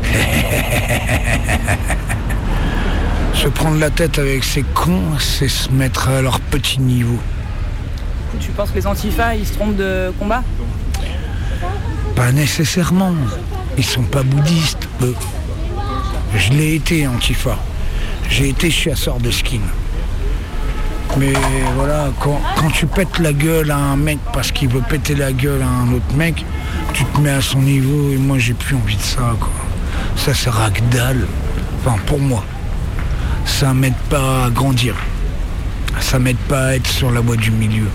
[3.33, 7.17] Se prendre la tête avec ces cons, c'est se mettre à leur petit niveau.
[8.39, 10.43] tu penses que les antifas, ils se trompent de combat?
[12.17, 13.13] Pas nécessairement.
[13.77, 14.89] Ils sont pas bouddhistes.
[16.35, 17.59] Je l'ai été, Antifa.
[18.27, 19.61] J'ai été chasseur de skin.
[21.19, 21.33] Mais
[21.75, 22.41] voilà, quand,
[22.73, 25.93] tu pètes la gueule à un mec parce qu'il veut péter la gueule à un
[25.93, 26.43] autre mec,
[26.93, 29.35] tu te mets à son niveau et moi j'ai plus envie de ça.
[30.15, 30.81] Ça à que.
[31.79, 32.43] Enfin, pour moi.
[33.45, 34.95] Ça m'aide pas à grandir.
[35.99, 37.85] Ça m'aide pas à être sur la voie du milieu.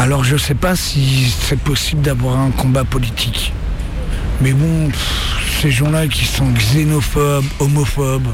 [0.00, 3.52] Alors je sais pas si c'est possible d'avoir un combat politique.
[4.40, 4.90] Mais bon,
[5.60, 8.28] ces gens-là qui sont xénophobes, homophobes,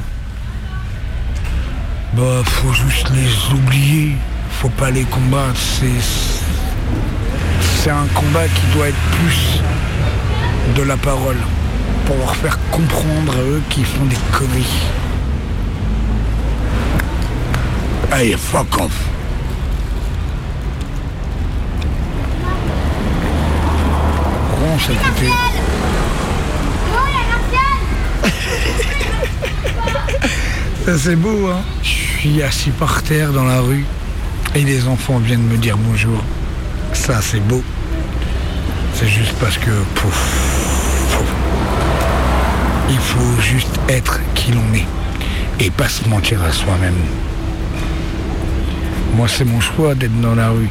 [2.12, 4.12] bah faut juste les oublier.
[4.60, 5.58] Faut pas les combattre.
[7.82, 9.62] C'est un combat qui doit être plus
[10.76, 11.38] de la parole
[12.04, 14.82] pour leur faire comprendre à eux qu'ils font des conneries.
[18.12, 19.13] Allez, fuck off.
[30.84, 33.84] Ça c'est beau, hein Je suis assis par terre dans la rue
[34.54, 36.20] et les enfants viennent me dire bonjour.
[36.92, 37.62] Ça c'est beau.
[38.94, 41.20] C'est juste parce que pouf.
[42.90, 44.88] il faut juste être qui l'on est
[45.64, 46.98] et pas se mentir à soi-même.
[49.16, 50.68] Moi c'est mon choix d'être dans la rue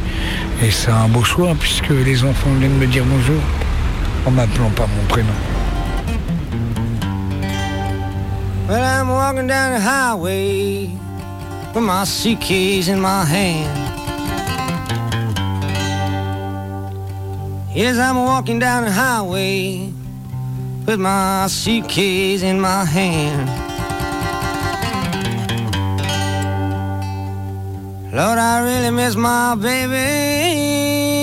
[0.62, 3.40] et c'est un beau choix puisque les enfants viennent me dire bonjour
[4.26, 5.34] en m'appelant par mon prénom.
[8.68, 10.90] Well, I'm walking down the highway
[11.74, 13.80] with my suitcase in my hand.
[17.76, 19.92] Yes, I'm walking down the highway
[20.86, 23.50] with my suitcase in my hand.
[28.14, 31.23] Lord, I really miss my baby.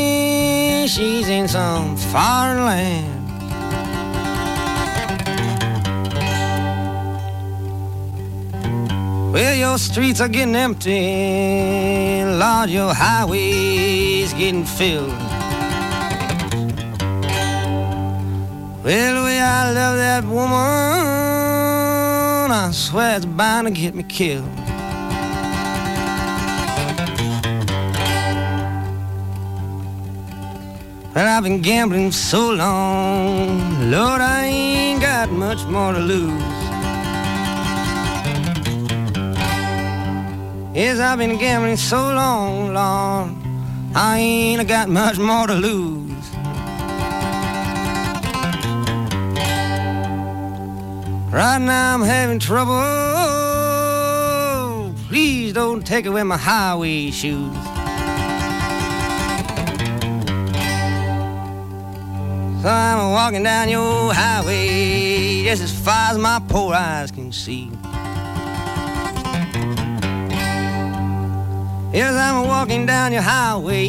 [0.87, 3.21] She's in some foreign land.
[9.33, 12.25] Well, your streets are getting empty.
[12.25, 15.11] Lord, your highways getting filled.
[18.83, 20.51] Well, the way I love that woman,
[22.51, 24.60] I swear it's bound to get me killed.
[31.21, 36.33] Well, I've been gambling so long, Lord, I ain't got much more to lose.
[40.75, 43.37] Yes, I've been gambling so long, Lord,
[43.95, 46.11] I ain't got much more to lose.
[51.31, 52.81] Right now I'm having trouble.
[55.09, 57.70] Please don't take away my highway shoes.
[62.63, 67.71] So I'm walking down your highway just as far as my poor eyes can see.
[71.91, 73.89] Yes, I'm walking down your highway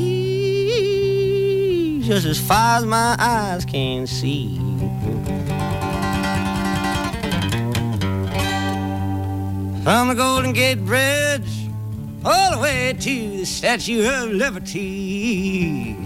[2.00, 4.56] just as far as my eyes can see.
[9.84, 11.68] From the Golden Gate Bridge
[12.24, 16.01] all the way to the Statue of Liberty.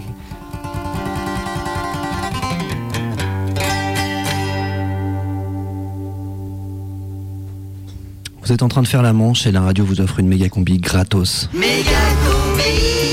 [8.46, 10.48] Vous êtes en train de faire la manche et la radio vous offre une méga
[10.48, 11.50] combi gratos.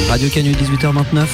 [0.08, 1.26] Radio Canu 18h29.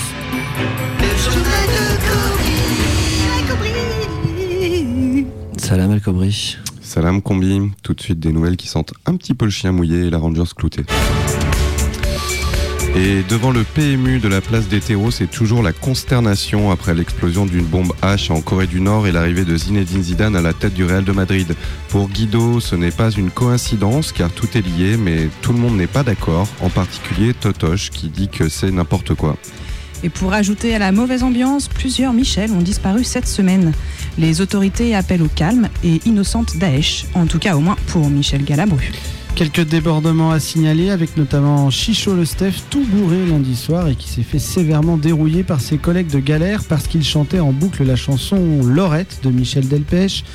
[5.58, 6.56] Salam El Kobri.
[6.80, 10.06] Salam Combi, tout de suite des nouvelles qui sentent un petit peu le chien mouillé
[10.06, 10.86] et la Rangers cloutée.
[12.96, 17.46] Et devant le PMU de la place des terreaux, c'est toujours la consternation après l'explosion
[17.46, 20.74] d'une bombe H en Corée du Nord et l'arrivée de Zinedine Zidane à la tête
[20.74, 21.56] du Real de Madrid.
[21.90, 25.78] Pour Guido, ce n'est pas une coïncidence car tout est lié, mais tout le monde
[25.78, 29.38] n'est pas d'accord, en particulier Totoche qui dit que c'est n'importe quoi.
[30.04, 33.74] Et pour ajouter à la mauvaise ambiance, plusieurs Michel ont disparu cette semaine.
[34.18, 38.44] Les autorités appellent au calme et innocente Daesh, en tout cas au moins pour Michel
[38.44, 38.92] Galabru.
[39.40, 44.10] Quelques débordements à signaler, avec notamment Chicho le Steph, tout bourré lundi soir et qui
[44.10, 47.96] s'est fait sévèrement dérouiller par ses collègues de galère parce qu'il chantait en boucle la
[47.96, 50.26] chanson Lorette de Michel Delpech.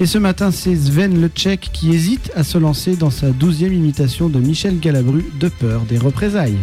[0.00, 3.74] Et ce matin, c'est Sven le Tchèque qui hésite à se lancer dans sa douzième
[3.74, 6.56] imitation de Michel Galabru de peur des représailles.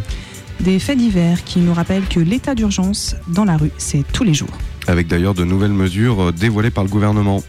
[0.62, 4.34] Des faits divers qui nous rappellent que l'état d'urgence dans la rue, c'est tous les
[4.34, 4.58] jours.
[4.88, 7.44] Avec d'ailleurs de nouvelles mesures euh, dévoilées par le gouvernement.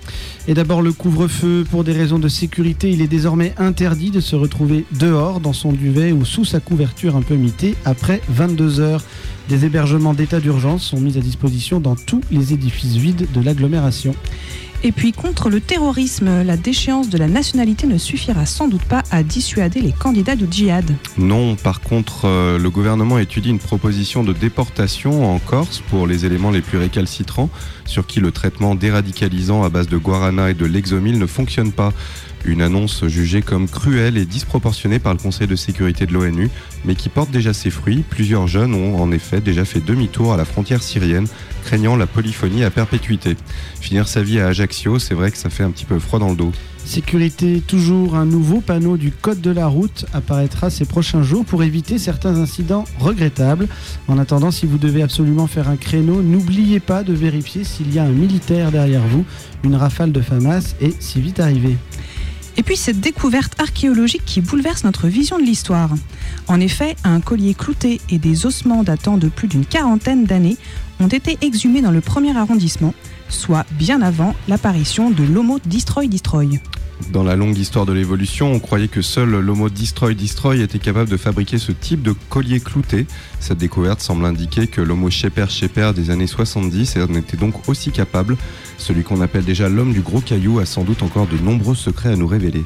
[0.48, 4.36] Et d'abord le couvre-feu, pour des raisons de sécurité, il est désormais interdit de se
[4.36, 9.02] retrouver dehors, dans son duvet ou sous sa couverture un peu mitée, après 22 heures.
[9.48, 14.14] Des hébergements d'état d'urgence sont mis à disposition dans tous les édifices vides de l'agglomération.
[14.84, 19.04] Et puis contre le terrorisme, la déchéance de la nationalité ne suffira sans doute pas
[19.12, 20.90] à dissuader les candidats du djihad.
[21.18, 26.26] Non, par contre, euh, le gouvernement étudie une proposition de déportation en Corse pour les
[26.26, 27.48] éléments les plus récalcitrants,
[27.84, 31.92] sur qui le traitement déradicalisant à base de guarana et de lexomil ne fonctionne pas.
[32.44, 36.50] Une annonce jugée comme cruelle et disproportionnée par le Conseil de sécurité de l'ONU,
[36.84, 38.04] mais qui porte déjà ses fruits.
[38.08, 41.28] Plusieurs jeunes ont en effet déjà fait demi-tour à la frontière syrienne,
[41.64, 43.36] craignant la polyphonie à perpétuité.
[43.80, 46.30] Finir sa vie à Ajaccio, c'est vrai que ça fait un petit peu froid dans
[46.30, 46.52] le dos.
[46.84, 51.62] Sécurité, toujours un nouveau panneau du Code de la route apparaîtra ces prochains jours pour
[51.62, 53.68] éviter certains incidents regrettables.
[54.08, 58.00] En attendant, si vous devez absolument faire un créneau, n'oubliez pas de vérifier s'il y
[58.00, 59.24] a un militaire derrière vous.
[59.62, 61.76] Une rafale de FAMAS est si vite arrivée.
[62.56, 65.90] Et puis cette découverte archéologique qui bouleverse notre vision de l'histoire.
[66.48, 70.56] En effet, un collier clouté et des ossements datant de plus d'une quarantaine d'années
[71.00, 72.94] ont été exhumés dans le premier arrondissement,
[73.28, 76.60] soit bien avant l'apparition de l'Homo Destroy Destroy.
[77.10, 81.10] Dans la longue histoire de l'évolution, on croyait que seul l'Homo Destroy Destroy était capable
[81.10, 83.06] de fabriquer ce type de collier clouté.
[83.40, 87.90] Cette découverte semble indiquer que l'Homo Shepherd Shepherd des années 70 en était donc aussi
[87.90, 88.36] capable.
[88.78, 92.12] Celui qu'on appelle déjà l'homme du gros caillou a sans doute encore de nombreux secrets
[92.12, 92.64] à nous révéler.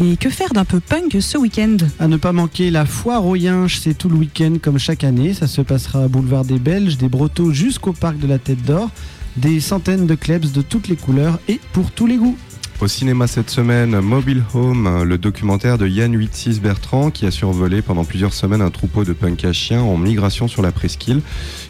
[0.00, 1.76] Et que faire d'un peu punk ce week-end?
[1.98, 5.34] À ne pas manquer la foire aux Yinches, c'est tout le week-end comme chaque année.
[5.34, 8.90] Ça se passera à boulevard des Belges, des Brotteaux jusqu'au parc de la Tête d'Or.
[9.36, 12.36] Des centaines de clubs de toutes les couleurs et pour tous les goûts.
[12.82, 17.80] Au cinéma cette semaine, Mobile Home, le documentaire de Yann 86 Bertrand qui a survolé
[17.80, 21.20] pendant plusieurs semaines un troupeau de punk à chiens en migration sur la presqu'île.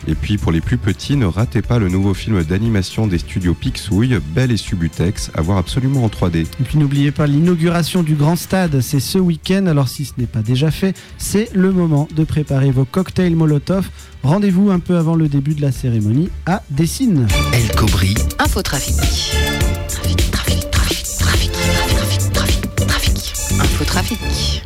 [0.08, 3.52] Et puis pour les plus petits, ne ratez pas le nouveau film d'animation des studios
[3.52, 6.46] Pixouille, Belle et Subutex, à voir absolument en 3D.
[6.46, 9.66] Et puis n'oubliez pas l'inauguration du grand stade, c'est ce week-end.
[9.66, 13.90] Alors si ce n'est pas déjà fait, c'est le moment de préparer vos cocktails Molotov.
[14.22, 17.26] Rendez-vous un peu avant le début de la cérémonie à Dessine.
[17.52, 19.36] El Cobri, Infotrafic.
[23.62, 24.64] Infotrafic.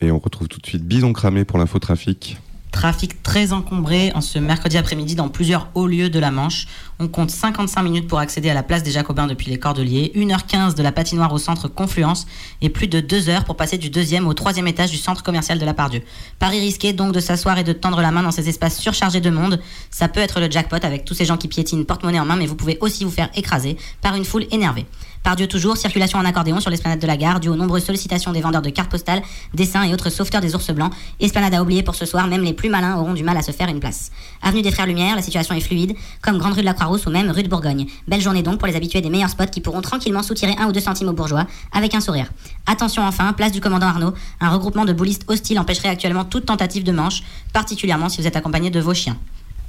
[0.00, 2.36] Et on retrouve tout de suite Bison Cramé pour l'infotrafic.
[2.70, 6.68] Trafic très encombré en ce mercredi après-midi dans plusieurs hauts lieux de la Manche.
[7.00, 10.76] On compte 55 minutes pour accéder à la place des Jacobins depuis les Cordeliers, 1h15
[10.76, 12.28] de la patinoire au centre Confluence
[12.62, 15.58] et plus de 2 heures pour passer du deuxième au troisième étage du centre commercial
[15.58, 16.02] de la Pardieu.
[16.38, 19.30] Paris risqué donc de s'asseoir et de tendre la main dans ces espaces surchargés de
[19.30, 19.60] monde.
[19.90, 22.46] Ça peut être le jackpot avec tous ces gens qui piétinent porte-monnaie en main, mais
[22.46, 24.86] vous pouvez aussi vous faire écraser par une foule énervée.
[25.26, 28.40] Pardieu toujours, circulation en accordéon sur l'esplanade de la gare, dû aux nombreuses sollicitations des
[28.40, 29.22] vendeurs de cartes postales,
[29.54, 30.92] dessins et autres sauveteurs des ours blancs.
[31.18, 33.50] Esplanade à oublier pour ce soir, même les plus malins auront du mal à se
[33.50, 34.12] faire une place.
[34.40, 37.10] Avenue des Frères Lumière, la situation est fluide, comme Grande Rue de la Croix-Rousse ou
[37.10, 37.86] même Rue de Bourgogne.
[38.06, 40.72] Belle journée donc pour les habitués des meilleurs spots qui pourront tranquillement soutirer un ou
[40.72, 42.30] deux centimes aux bourgeois, avec un sourire.
[42.66, 46.84] Attention enfin, place du commandant Arnaud, un regroupement de boulistes hostiles empêcherait actuellement toute tentative
[46.84, 49.18] de manche, particulièrement si vous êtes accompagné de vos chiens.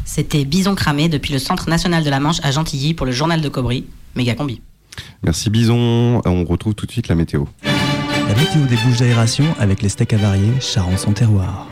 [0.05, 3.41] C'était Bison Cramé depuis le Centre National de la Manche à Gentilly pour le journal
[3.41, 4.61] de Cobry, méga combi.
[5.23, 6.21] Merci Bison.
[6.25, 7.45] On retrouve tout de suite la météo.
[7.63, 11.67] La météo des bouches d'aération avec les steaks avariés, Charence en terroir.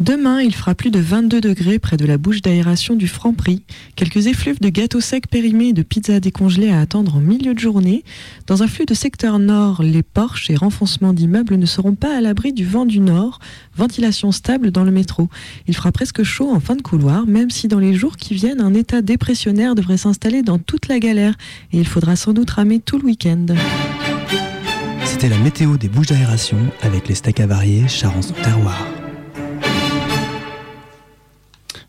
[0.00, 3.62] Demain, il fera plus de 22 degrés près de la bouche d'aération du Franprix.
[3.96, 7.58] Quelques effluves de gâteaux secs périmés et de pizzas décongelées à attendre en milieu de
[7.58, 8.02] journée.
[8.46, 12.22] Dans un flux de secteur nord, les porches et renfoncements d'immeubles ne seront pas à
[12.22, 13.40] l'abri du vent du nord.
[13.76, 15.28] Ventilation stable dans le métro.
[15.68, 18.62] Il fera presque chaud en fin de couloir, même si dans les jours qui viennent,
[18.62, 21.34] un état dépressionnaire devrait s'installer dans toute la galère.
[21.74, 23.44] Et il faudra sans doute ramer tout le week-end.
[25.04, 28.99] C'était la météo des bouches d'aération avec les steaks avariés, Charence en terroir.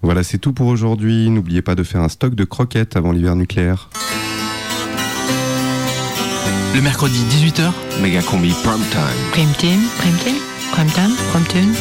[0.02, 1.30] Voilà, c'est tout pour aujourd'hui.
[1.30, 3.90] N'oubliez pas de faire un stock de croquettes avant l'hiver nucléaire.
[6.74, 7.72] Le mercredi 18h,
[8.02, 9.02] méga combi prime time.
[9.32, 10.36] Prime team, prime team,
[10.72, 11.74] prime time, prime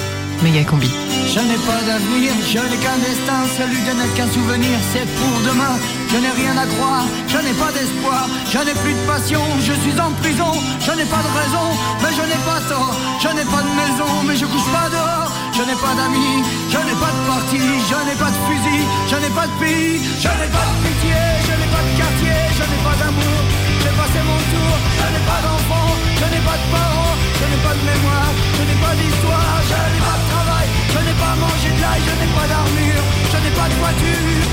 [0.42, 0.90] méga combi.
[1.32, 5.34] Je n'ai pas d'avenir, je n'ai qu'un destin, celui de n'être qu'un souvenir, c'est pour
[5.46, 5.78] demain.
[6.10, 9.72] Je n'ai rien à croire, je n'ai pas d'espoir, je n'ai plus de passion, je
[9.84, 11.66] suis en prison, je n'ai pas de raison,
[12.02, 15.30] mais je n'ai pas tort, je n'ai pas de maison, mais je couche pas dehors,
[15.60, 16.40] je n'ai pas d'amis,
[16.72, 20.00] je n'ai pas de parti, je n'ai pas de fusil, je n'ai pas de pays,
[20.24, 23.40] je n'ai pas de pitié, je n'ai pas de quartier, je n'ai pas d'amour,
[23.82, 25.88] j'ai passé mon tour, je n'ai pas d'enfant,
[26.20, 29.78] je n'ai pas de parents, je n'ai pas de mémoire, je n'ai pas d'histoire, je
[29.92, 33.38] n'ai pas de travail, je n'ai pas mangé de l'ail, je n'ai pas d'armure, je
[33.44, 34.48] n'ai pas de voiture,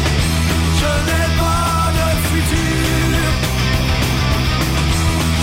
[0.82, 3.32] je n'ai pas de futur,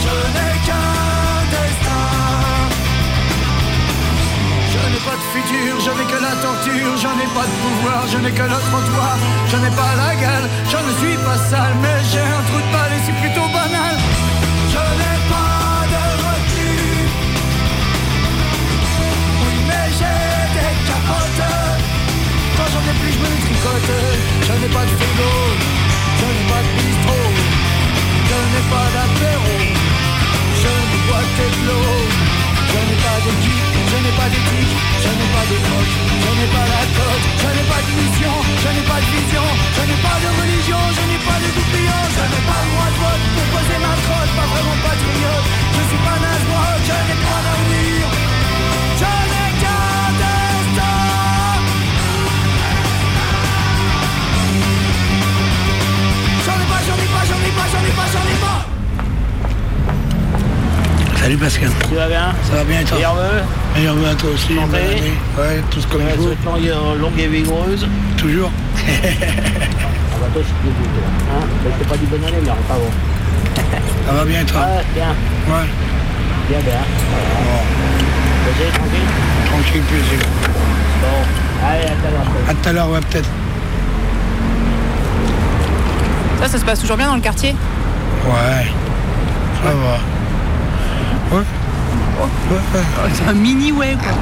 [0.05, 1.14] je n'ai qu'un
[4.95, 8.19] n'ai pas de futur, je n'ai que la torture, je n'ai pas de pouvoir, je
[8.19, 9.17] n'ai que le trottoir,
[9.51, 12.71] je n'ai pas la gale, je ne suis pas sale, mais j'ai un trou de
[12.75, 13.97] balle et c'est plutôt banal.
[14.75, 17.09] Je n'ai pas de recul.
[19.43, 20.23] Oui, mais j'ai
[20.57, 21.45] des capotes.
[22.57, 23.93] Quand j'en ai plus, je me tricote.
[24.47, 25.33] Je n'ai pas de frigo,
[26.21, 27.31] je n'ai pas de bistrot,
[28.31, 29.55] je n'ai pas d'apéro,
[30.63, 32.24] je ne bois que l'eau.
[32.75, 36.49] Je n'ai pas d'équipe, je n'ai pas d'éthique, je n'ai pas de coach, je n'ai
[36.51, 39.47] pas la cote, je n'ai pas de mission, je n'ai pas de vision,
[39.79, 42.91] je n'ai pas de religion, je n'ai pas de goupillon, je n'ai pas le droit
[42.91, 46.47] de vote pour poser ma crotte, pas vraiment patriote, je suis pas naze
[46.89, 48.05] je n'ai pas d'avenir,
[49.01, 50.99] je n'ai qu'un destin.
[56.43, 58.74] J'en ai pas, j'en ai pas, j'en ai pas, j'en ai pas, j'en ai pas.
[61.25, 61.71] Salut Pascal.
[61.89, 63.43] Tu vas bien Ça va bien et toi Meilleur vœu
[63.75, 64.57] Meilleur vœu à toi aussi.
[64.57, 64.77] Santé.
[65.39, 67.89] Ouais, tout ce qu'on longue, longue et vigoureuse.
[68.19, 68.51] Toujours.
[70.15, 71.01] Ah bah toi, je suis dégoûté.
[71.33, 72.91] Hein je t'ai pas dit bonne année, mais alors, pas bon.
[74.07, 75.09] Ça va bien et toi Ouais, bien.
[75.09, 75.67] Ouais.
[76.51, 76.81] Bien, bien.
[78.45, 79.09] Posé, tranquille
[79.47, 80.27] Tranquille, plaisir.
[81.01, 82.51] Bon, allez, à tout à l'heure.
[82.51, 83.31] À tout à l'heure, ouais, peut-être.
[86.43, 87.57] Ça, ça se passe toujours bien dans le quartier?
[88.27, 88.67] Ouais.
[89.63, 90.14] Ça va.
[91.35, 91.41] Ouais.
[92.21, 93.11] Ouais, ouais.
[93.13, 94.13] C'est un mini ouais quoi.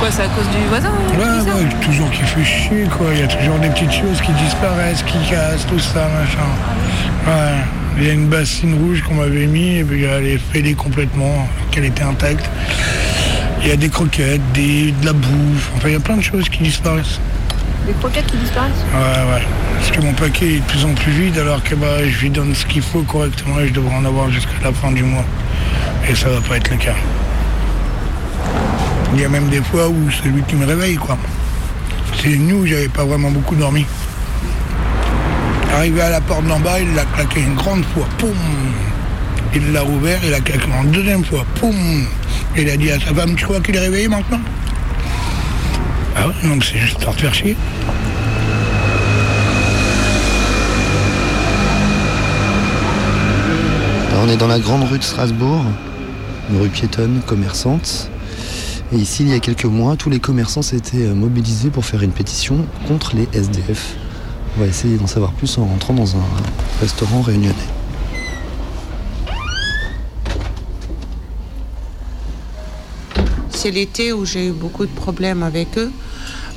[0.00, 3.06] Quoi, c'est à cause du voisin hein, Ouais, ouais, toujours qui fait chier, quoi.
[3.12, 6.48] Il y a toujours des petites choses qui disparaissent, qui cassent, tout ça, machin.
[7.26, 7.56] Ouais.
[7.98, 11.46] Il y a une bassine rouge qu'on m'avait mis, et puis elle est fêlée complètement,
[11.70, 12.48] qu'elle était intacte.
[13.62, 16.22] Il y a des croquettes, des, de la bouffe, enfin, il y a plein de
[16.22, 17.20] choses qui disparaissent.
[17.86, 18.84] Des croquettes qui disparaissent?
[18.94, 19.42] Ouais, ouais.
[19.78, 22.30] Parce que mon paquet est de plus en plus vide, alors que bah, je lui
[22.30, 25.24] donne ce qu'il faut correctement et je devrais en avoir jusqu'à la fin du mois.
[26.10, 26.96] Et ça va pas être le cas.
[29.14, 31.16] Il y a même des fois où c'est lui qui me réveille, quoi.
[32.20, 33.86] C'est nous, j'avais pas vraiment beaucoup dormi.
[35.72, 38.06] Arrivé à la porte d'en bas, il l'a claqué une grande fois.
[38.18, 38.34] Poum
[39.54, 41.44] Il l'a rouvert, il l'a claqué une deuxième fois.
[41.60, 42.04] Poum
[42.56, 44.40] Il a dit à sa femme, tu crois qu'il est réveillé maintenant?
[46.16, 47.56] Ah ouais, donc c'est juste pour te faire chier.
[54.22, 55.64] On est dans la grande rue de Strasbourg,
[56.50, 58.10] une rue piétonne, commerçante.
[58.92, 62.02] Et ici, il y a quelques mois, tous les commerçants s'étaient euh, mobilisés pour faire
[62.02, 63.94] une pétition contre les SDF.
[64.56, 66.24] On va essayer d'en savoir plus en rentrant dans un
[66.80, 67.54] restaurant réunionnais.
[73.50, 75.92] C'est l'été où j'ai eu beaucoup de problèmes avec eux.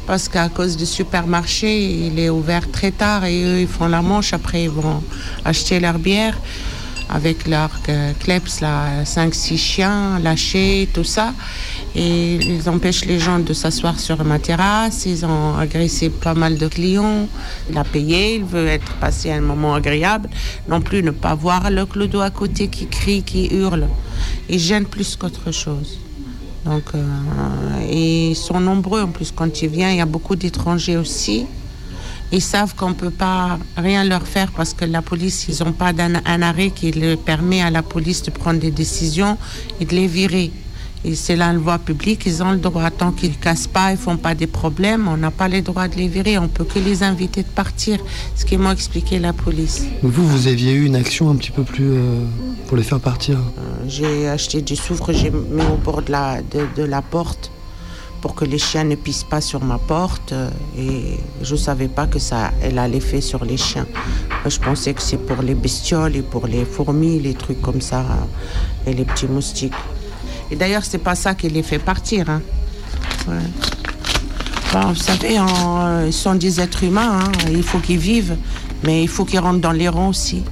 [0.08, 4.02] Parce qu'à cause du supermarché, il est ouvert très tard et eux, ils font la
[4.02, 4.34] manche.
[4.34, 5.02] Après, ils vont
[5.46, 6.36] acheter leur bière
[7.10, 11.34] avec leur euh, kleps, là, 5-6 chiens lâchés, tout ça.
[11.96, 15.06] Et ils empêchent les gens de s'asseoir sur ma terrasse.
[15.06, 17.28] Ils ont agressé pas mal de clients.
[17.70, 20.30] Il a payé, il veut être passé un moment agréable.
[20.68, 23.88] Non plus ne pas voir le clodo à côté qui crie, qui hurle.
[24.50, 26.00] Ils gênent plus qu'autre chose.
[26.66, 27.04] Donc, euh,
[27.92, 29.94] ils sont nombreux en plus quand ils viennent.
[29.94, 31.46] Il y a beaucoup d'étrangers aussi.
[32.36, 35.72] Ils savent qu'on ne peut pas rien leur faire parce que la police, ils n'ont
[35.72, 39.38] pas d'un- un arrêt qui le permet à la police de prendre des décisions
[39.80, 40.52] et de les virer.
[41.06, 42.90] Et c'est là une voie publique, ils ont le droit.
[42.90, 45.62] Tant qu'ils ne cassent pas, ils ne font pas des problèmes, on n'a pas le
[45.62, 46.38] droit de les virer.
[46.40, 48.00] On peut que les inviter de partir.
[48.36, 49.84] Ce qu'ils m'ont expliqué la police.
[50.02, 52.24] Vous, vous aviez eu une action un petit peu plus euh,
[52.68, 53.38] pour les faire partir?
[53.88, 57.52] J'ai acheté du soufre, j'ai mis au bord de la, de, de la porte
[58.24, 60.32] pour que les chiens ne pissent pas sur ma porte.
[60.32, 63.86] euh, Et je ne savais pas que ça elle a l'effet sur les chiens.
[64.42, 67.82] Moi, Je pensais que c'est pour les bestioles et pour les fourmis, les trucs comme
[67.82, 69.74] ça, euh, et les petits moustiques.
[70.50, 72.30] Et d'ailleurs, c'est pas ça qui les fait partir.
[72.30, 72.42] hein.
[74.88, 78.38] Vous savez, en- ils sont des êtres humains, hein, il faut qu'ils vivent,
[78.86, 80.44] mais il faut qu'ils rentrent dans les rangs aussi.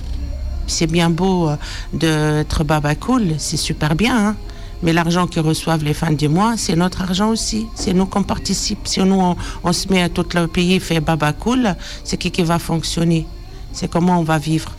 [0.67, 1.55] C'est bien beau euh,
[1.93, 4.35] d'être baba cool, c'est super bien, hein.
[4.83, 7.67] Mais l'argent qu'ils reçoivent les fins du mois, c'est notre argent aussi.
[7.75, 8.87] C'est nous qu'on participe.
[8.87, 12.43] Si nous, on, se met à tout le pays fait baba cool, c'est qui qui
[12.43, 13.25] va fonctionner?
[13.73, 14.71] C'est comment on va vivre?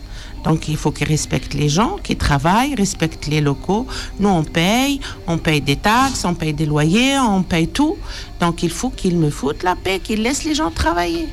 [0.43, 3.87] Donc il faut qu'ils respectent les gens qui travaillent, respectent les locaux.
[4.19, 7.97] Nous, on paye, on paye des taxes, on paye des loyers, on paye tout.
[8.41, 11.29] Donc il faut qu'ils me foutent la paix, qu'ils laissent les gens travailler.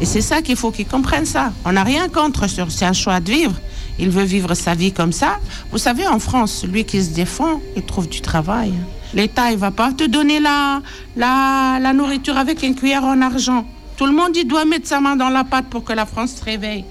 [0.00, 1.52] Et c'est ça qu'il faut qu'ils comprennent ça.
[1.64, 3.54] On n'a rien contre, c'est un choix de vivre.
[3.98, 5.38] Il veut vivre sa vie comme ça.
[5.72, 8.72] Vous savez, en France, celui qui se défend, il trouve du travail.
[9.14, 10.82] L'État, il va pas te donner la,
[11.16, 13.66] la, la nourriture avec une cuillère en argent.
[13.96, 16.34] Tout le monde, il doit mettre sa main dans la pâte pour que la France
[16.36, 16.84] se réveille.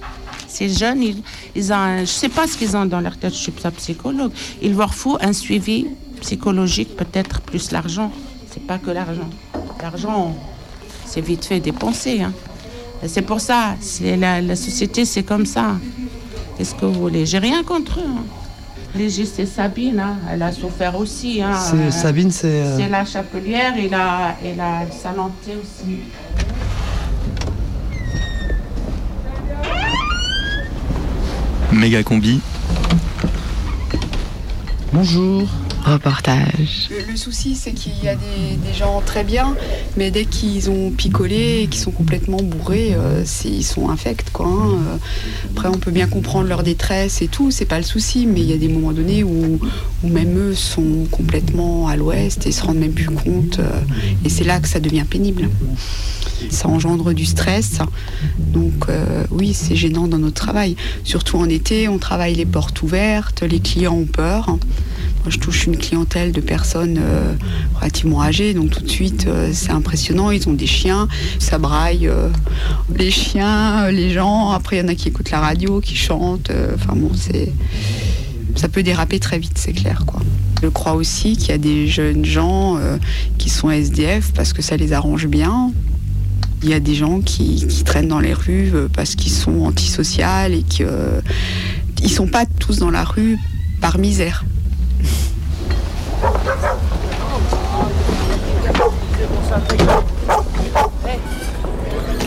[0.47, 1.21] Ces jeunes, ils,
[1.55, 4.31] ils ont, je sais pas ce qu'ils ont dans leur tête, je suis pas psychologue.
[4.61, 5.87] Il leur faut un suivi
[6.21, 8.11] psychologique, peut-être plus l'argent.
[8.51, 9.29] C'est pas que l'argent.
[9.81, 10.35] L'argent,
[11.05, 12.21] c'est vite fait dépenser.
[12.21, 12.33] hein.
[13.05, 15.75] C'est pour ça, la société, c'est comme ça.
[16.57, 17.25] Qu'est-ce que vous voulez?
[17.25, 18.03] J'ai rien contre eux.
[18.07, 18.23] hein.
[18.95, 21.41] Légiste, c'est Sabine, hein, elle a souffert aussi.
[21.41, 21.53] hein.
[21.53, 25.99] C'est- Euh, Sabine, c'est, euh, C'est la chapelière et la, et la salanté aussi.
[31.71, 32.39] Méga combi.
[34.93, 35.47] Bonjour.
[36.89, 39.55] Le, souci, c'est qu'il y a des, gens très bien,
[39.95, 44.29] mais dès qu'ils ont picolé et qu'ils sont complètement bourrés, euh, ils sont infects.
[44.31, 44.71] Quoi, hein.
[44.73, 44.97] Euh,
[45.51, 48.49] Après, on peut bien comprendre leur détresse et tout, c'est pas le souci, mais il
[48.49, 49.59] y a des moments donnés où,
[50.03, 53.59] où même eux sont complètement à l'ouest et se rendent même plus compte.
[53.59, 53.81] euh,
[54.25, 55.49] et c'est là que ça devient pénible.
[56.49, 57.79] Ça engendre du stress.
[58.37, 60.75] Donc euh, oui, c'est gênant dans notre travail.
[61.03, 64.47] Surtout en été, on travaille les portes ouvertes, les clients ont peur.
[64.47, 67.33] Moi, je touche une clientèle de personnes euh,
[67.75, 70.31] relativement âgées, donc tout de suite, euh, c'est impressionnant.
[70.31, 71.07] Ils ont des chiens,
[71.39, 72.29] ça braille euh,
[72.95, 74.51] les chiens, les gens.
[74.51, 76.51] Après, il y en a qui écoutent la radio, qui chantent.
[76.75, 77.51] Enfin bon, c'est
[78.55, 80.21] ça peut déraper très vite, c'est clair, quoi.
[80.63, 82.79] Je crois aussi qu'il y a des jeunes gens
[83.37, 85.71] qui sont SDF parce que ça les arrange bien.
[86.63, 90.63] Il y a des gens qui, traînent dans les rues parce qu'ils sont antisociaux et
[90.63, 93.37] qu'ils ne sont pas tous dans la rue
[93.79, 94.43] par misère.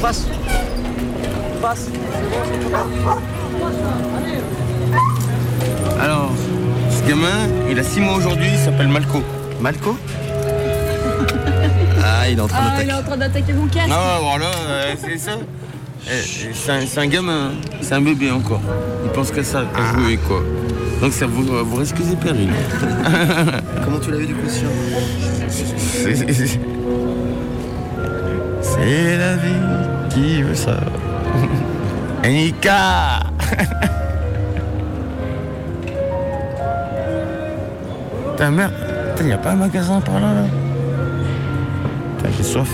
[0.01, 0.27] Passe.
[1.61, 1.89] Passe.
[6.01, 6.31] Alors,
[6.91, 7.29] ce gamin,
[7.71, 9.23] il a 6 mois aujourd'hui, il s'appelle Malco.
[9.61, 9.97] Malco
[12.03, 12.85] Ah, il est en train Ah, d'attaquer.
[12.85, 13.91] il est en train d'attaquer mon casque.
[13.93, 15.33] Ah, voilà, euh, c'est ça.
[16.09, 18.61] Eh, C'est un, gamin, c'est un bébé encore.
[19.05, 20.43] Il pense que ça, à jouer quoi.
[21.01, 22.51] Donc ça vous, vous risquez des périls.
[23.85, 24.49] Comment tu l'as vu du coup
[28.63, 29.49] C'est- la vie
[30.11, 30.81] qui veut ça.
[32.25, 33.21] Nika
[38.37, 38.71] Ta mère,
[39.21, 40.45] il n'y a pas un magasin par là, là?
[42.37, 42.71] J'ai soif.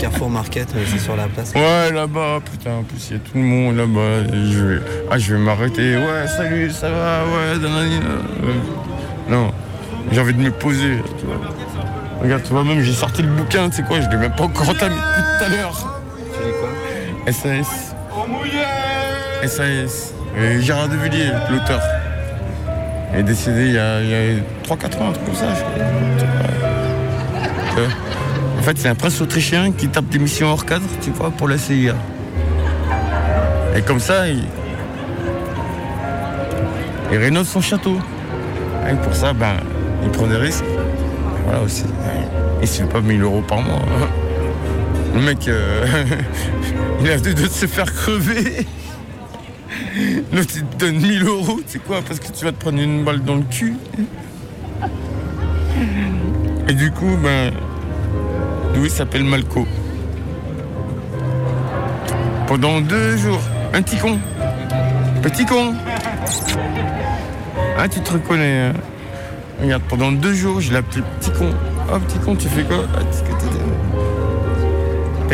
[0.00, 1.52] Carrefour Market, euh, c'est sur la place.
[1.54, 4.32] Ouais, là-bas, putain, en plus, il y a tout le monde là-bas.
[4.32, 4.80] Je vais...
[5.10, 5.94] Ah, je vais m'arrêter.
[5.98, 7.98] Ouais, salut, ça va, ouais, euh,
[9.28, 9.52] Non,
[10.10, 11.36] j'ai envie de me poser, tu vois.
[12.22, 14.44] Regarde, tu vois, même j'ai sorti le bouquin, tu sais quoi, je l'ai même pas
[14.44, 16.00] encore entamé depuis tout à l'heure.
[16.32, 16.70] Tu dis quoi?
[17.32, 17.94] SAS.
[19.50, 20.14] SAS.
[20.38, 21.82] Et Gérard de Villiers, l'auteur.
[23.12, 24.00] Il est décédé il y a, a
[24.66, 25.60] 3-4 ans, un truc comme ça, je
[27.82, 28.09] crois.
[28.60, 31.48] En fait, c'est un prince autrichien qui tape des missions hors cadre, tu vois, pour
[31.48, 31.94] la CIA.
[33.74, 34.44] Et comme ça, il,
[37.10, 37.98] il rénove son château.
[38.90, 39.54] Et pour ça, ben,
[40.02, 40.64] il prend des risques.
[41.44, 41.84] Voilà aussi.
[42.62, 43.76] Se fait pas 1000 euros par mois.
[43.78, 44.08] hein.
[45.14, 45.86] Le mec, euh,
[47.00, 48.66] il a deux de se faire crever.
[50.32, 52.78] L'autre, il te donne 1000 euros, tu sais quoi, parce que tu vas te prendre
[52.78, 53.74] une balle dans le cul.
[56.68, 57.52] Et du coup, ben,
[58.74, 59.66] Louis s'appelle Malco.
[62.46, 63.40] Pendant deux jours,
[63.74, 64.18] un petit con.
[65.22, 65.74] Petit con.
[67.78, 68.68] Ah, tu te reconnais.
[68.68, 68.72] hein.
[69.62, 71.50] Regarde, pendant deux jours, je l'ai appelé petit con.
[71.92, 72.84] Oh, petit con, tu fais quoi?
[72.94, 73.00] Ah,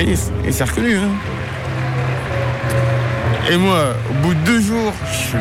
[0.01, 1.09] Et s- il s'est reconnu, hein.
[3.51, 3.78] Et moi,
[4.11, 5.39] au bout de deux jours, je suis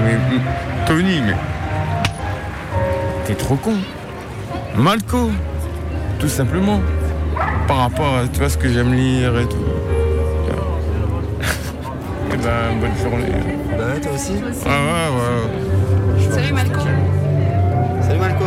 [0.87, 1.35] Tony, mais.
[3.25, 3.73] T'es trop con.
[4.77, 5.31] Malco.
[6.19, 6.79] Tout simplement.
[7.67, 9.57] Par rapport à tu vois, ce que j'aime lire et tout.
[12.31, 13.31] Et ben, bonne journée.
[13.75, 14.33] Bah ouais, toi aussi
[14.65, 16.29] Ah ouais, ouais.
[16.31, 16.79] Salut Malco.
[18.01, 18.45] Salut Malco.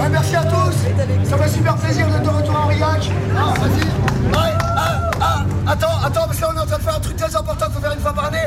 [0.00, 0.76] Ouais, merci à tous.
[1.28, 3.10] Ça fait super plaisir d'être de retour en Aurillac.
[3.36, 3.82] Ah, vas-y.
[4.30, 7.00] Ouais, ah, ah, attends, attends, parce que là on est en train de faire un
[7.00, 8.46] truc très important faut faire une fois par année.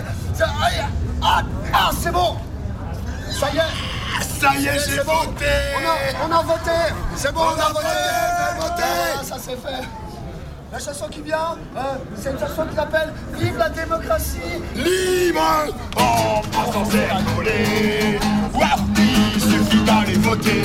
[1.22, 1.42] Ah,
[1.74, 2.36] ah, c'est bon.
[3.42, 4.39] Ça y est.
[4.39, 5.14] Ça y est, j'ai bon.
[5.26, 5.46] voté.
[5.76, 6.78] On a, on a voté.
[7.16, 7.88] C'est bon, on, On a, a voté.
[8.60, 8.84] voté, voté.
[9.20, 9.82] Ah, ça c'est fait.
[10.72, 11.80] La chanson qui vient, euh,
[12.22, 14.38] c'est une chanson qui s'appelle Vive la démocratie.
[14.76, 15.66] Libre
[15.98, 18.20] Oh, pas censé rigoler
[18.54, 20.62] Warty, suffit d'aller voter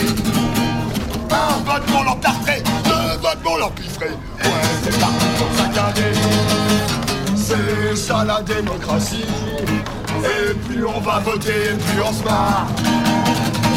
[1.31, 4.51] Un vote pour leur tartrer Deux votes pour leur piffrer Ouais,
[4.85, 6.13] c'est parti pour saccader
[7.35, 9.25] C'est ça la démocratie
[10.25, 12.67] Et plus on va voter, plus on se marre.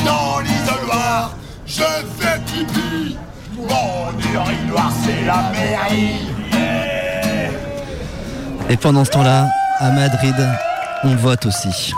[0.06, 1.36] Dans l'isoloir,
[1.66, 1.84] je
[2.18, 3.18] fais pipi.
[3.56, 6.28] Mon urinoir, c'est la mairie.
[8.70, 9.48] Et pendant ce temps-là,
[9.80, 10.36] à Madrid,
[11.04, 11.94] on vote aussi.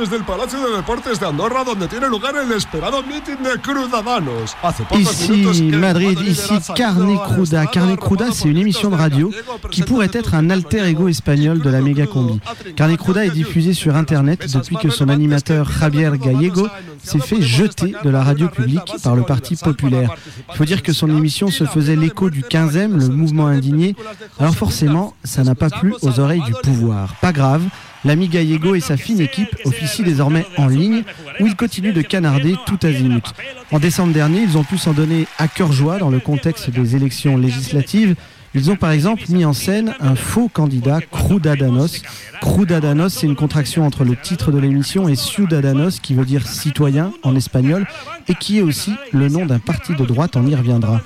[0.00, 4.56] Desde el Palacio de Deportes de Andorra, donde tiene lugar el esperado meeting de Crudadanos.
[4.62, 7.66] Hace pocos minutos Ici Madrid, ici Carne Cruda.
[7.66, 9.30] Carne Cruda, c'est une émission de radio
[9.70, 12.40] qui pourrait être un alter ego espagnol de la méga combi.
[12.76, 16.66] Carne Cruda est diffusée sur Internet depuis que son animateur Javier Gallego
[17.02, 20.14] s'est fait jeter de la radio publique par le Parti populaire.
[20.50, 23.94] Il faut dire que son émission se faisait l'écho du 15e, le mouvement indigné.
[24.38, 27.16] Alors forcément, ça n'a pas plu aux oreilles du pouvoir.
[27.20, 27.64] Pas grave.
[28.04, 31.02] L'ami Gallego et sa fine équipe officient désormais en ligne,
[31.38, 33.24] où ils continuent de canarder tout azimut.
[33.72, 36.96] En décembre dernier, ils ont pu s'en donner à cœur joie dans le contexte des
[36.96, 38.14] élections législatives.
[38.54, 42.02] Ils ont par exemple mis en scène un faux candidat, Crudadanos.
[42.40, 47.12] Crudadanos, c'est une contraction entre le titre de l'émission et Ciudadanos, qui veut dire citoyen
[47.22, 47.86] en espagnol,
[48.28, 51.00] et qui est aussi le nom d'un parti de droite, on y reviendra.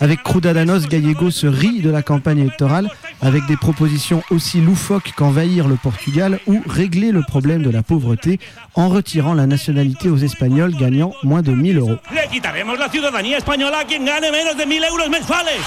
[0.00, 2.88] Avec Crudadanos, Gallego se rit de la campagne électorale
[3.20, 8.40] avec des propositions aussi loufoques qu'envahir le Portugal ou régler le problème de la pauvreté
[8.74, 11.98] en retirant la nationalité aux Espagnols gagnant moins de 1000 euros.
[12.12, 15.60] Le quitaremos la ciudadanía española a quien gane menos de 1000 euros mensuales.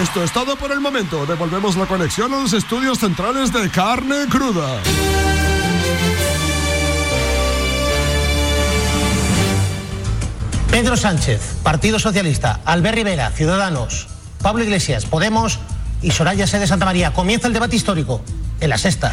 [0.00, 1.26] Esto es todo por el momento.
[1.26, 4.80] Devolvemos la conexión a los estudios centrales de Carne Cruda.
[10.70, 14.06] Pedro Sánchez, Partido Socialista, Albert Rivera, Ciudadanos,
[14.40, 15.58] Pablo Iglesias, Podemos
[16.00, 17.12] y Soraya Sede Santa María.
[17.12, 18.22] Comienza el debate histórico
[18.60, 19.10] en la sexta.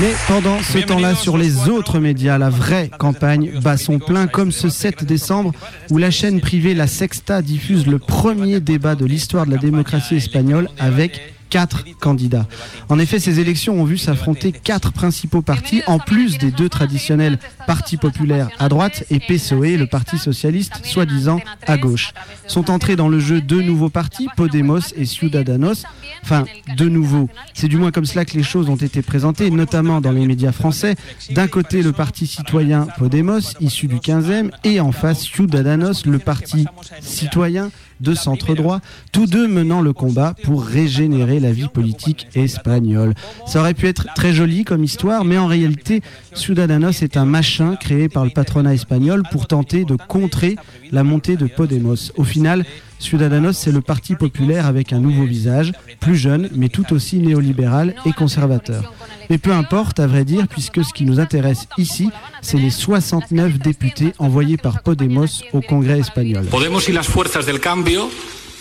[0.00, 4.52] Mais pendant ce temps-là, sur les autres médias, la vraie campagne bat son plein, comme
[4.52, 5.52] ce 7 décembre,
[5.90, 10.16] où la chaîne privée La Sexta diffuse le premier débat de l'histoire de la démocratie
[10.16, 12.46] espagnole avec quatre candidats.
[12.88, 17.38] En effet, ces élections ont vu s'affronter quatre principaux partis, en plus des deux traditionnels
[17.66, 22.12] Parti populaire à droite et PSOE, le Parti socialiste, soi-disant à gauche.
[22.46, 25.84] Sont entrés dans le jeu deux nouveaux partis, Podemos et Ciudadanos.
[26.22, 26.44] Enfin,
[26.76, 27.28] de nouveau.
[27.54, 30.52] C'est du moins comme cela que les choses ont été présentées, notamment dans les médias
[30.52, 30.94] français.
[31.30, 36.66] D'un côté, le Parti citoyen Podemos, issu du 15e, et en face, Ciudadanos, le Parti
[37.00, 37.70] citoyen
[38.00, 38.80] de centre droit,
[39.12, 43.14] tous deux menant le combat pour régénérer la vie politique espagnole.
[43.46, 46.02] Ça aurait pu être très joli comme histoire, mais en réalité,
[46.34, 50.56] Ciudadanos est un machin créé par le patronat espagnol pour tenter de contrer
[50.92, 52.12] la montée de Podemos.
[52.16, 52.64] Au final,
[52.98, 57.94] Ciudadanos, c'est le parti populaire avec un nouveau visage, plus jeune, mais tout aussi néolibéral
[58.04, 58.92] et conservateur.
[59.28, 62.10] Mais peu importe, à vrai dire, puisque ce qui nous intéresse ici,
[62.42, 66.46] c'est les 69 députés envoyés par Podemos au Congrès espagnol.
[66.46, 68.08] Podemos y las fuerzas del cambio,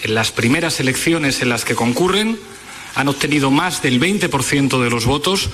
[0.03, 2.37] en las primeras elecciones en las que concurren,
[2.95, 5.49] han obtenido más del 20% de los votos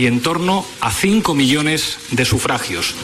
[0.00, 2.94] y en torno a 5 millones de sufragios.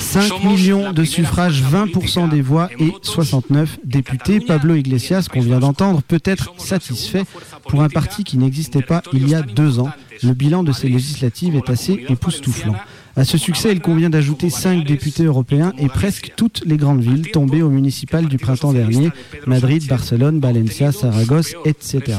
[0.00, 4.40] 5 millions de suffrages, 20% des voix et 69 députés.
[4.40, 7.24] Pablo Iglesias, qu'on vient d'entendre, peut être satisfait
[7.68, 9.90] pour un parti qui n'existait pas il y a deux ans.
[10.22, 12.74] Le bilan de ces législatives est assez époustouflant.
[13.16, 17.30] À ce succès, il convient d'ajouter 5 députés européens et presque toutes les grandes villes
[17.30, 19.10] tombées au municipal du printemps dernier,
[19.46, 22.18] Madrid, Barcelone, Valencia, Saragosse, etc.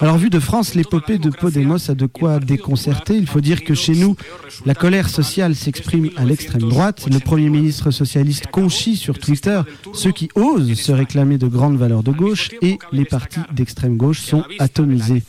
[0.00, 3.16] Alors vu de France, l'épopée de Podemos a de quoi déconcerter.
[3.16, 4.16] Il faut dire que chez nous,
[4.64, 7.06] la colère sociale s'exprime à l'extrême droite.
[7.10, 9.60] Le Premier ministre socialiste conchit sur Twitter
[9.92, 14.20] ceux qui osent se réclamer de grandes valeurs de gauche et les partis d'extrême gauche
[14.20, 15.22] sont atomisés.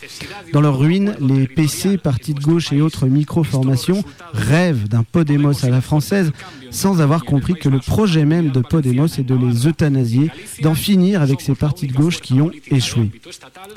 [0.54, 5.70] Dans leur ruine, les PC, partis de gauche et autres micro-formations rêvent d'un Podemos à
[5.70, 6.32] la française
[6.74, 10.32] sans avoir compris que le projet même de Podemos est de les euthanasier,
[10.62, 13.12] d'en finir avec ces partis de gauche qui ont échoué.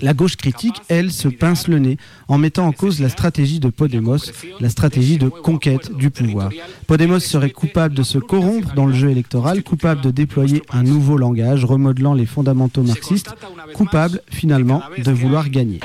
[0.00, 1.98] La gauche critique, elle, se pince le nez
[2.28, 4.18] en mettant en cause la stratégie de Podemos,
[4.60, 6.50] la stratégie de conquête du pouvoir.
[6.86, 11.18] Podemos serait coupable de se corrompre dans le jeu électoral, coupable de déployer un nouveau
[11.18, 13.34] langage, remodelant les fondamentaux marxistes,
[13.74, 15.80] coupable finalement de vouloir gagner.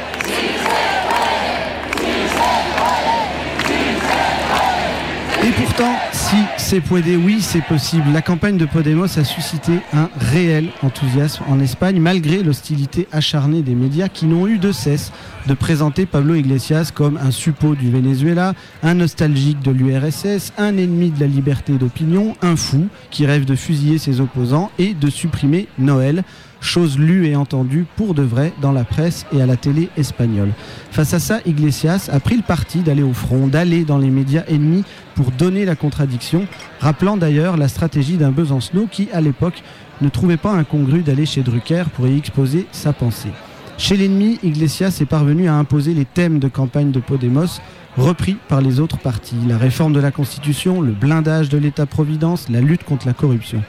[6.12, 8.12] Si c'est poédé, oui, c'est possible.
[8.14, 13.76] La campagne de Podemos a suscité un réel enthousiasme en Espagne, malgré l'hostilité acharnée des
[13.76, 15.12] médias qui n'ont eu de cesse
[15.48, 18.54] de présenter Pablo Iglesias comme un suppôt du Venezuela,
[18.84, 23.56] un nostalgique de l'URSS, un ennemi de la liberté d'opinion, un fou qui rêve de
[23.56, 26.24] fusiller ses opposants et de supprimer Noël
[26.62, 30.52] chose lue et entendue pour de vrai dans la presse et à la télé espagnole.
[30.92, 34.44] Face à ça, Iglesias a pris le parti d'aller au front, d'aller dans les médias
[34.48, 34.86] ennemis
[35.16, 36.48] pour donner la contradiction,
[36.80, 39.64] rappelant d'ailleurs la stratégie d'un Besancenot qui, à l'époque,
[40.02, 43.32] ne trouvait pas incongru d'aller chez Drucker pour y exposer sa pensée.
[43.78, 47.60] Chez l'ennemi, Iglesias est parvenu à imposer les thèmes de campagne de Podemos,
[47.98, 49.36] repris par les autres partis.
[49.48, 53.64] La réforme de la Constitution, le blindage de l'État-providence, la lutte contre la corruption.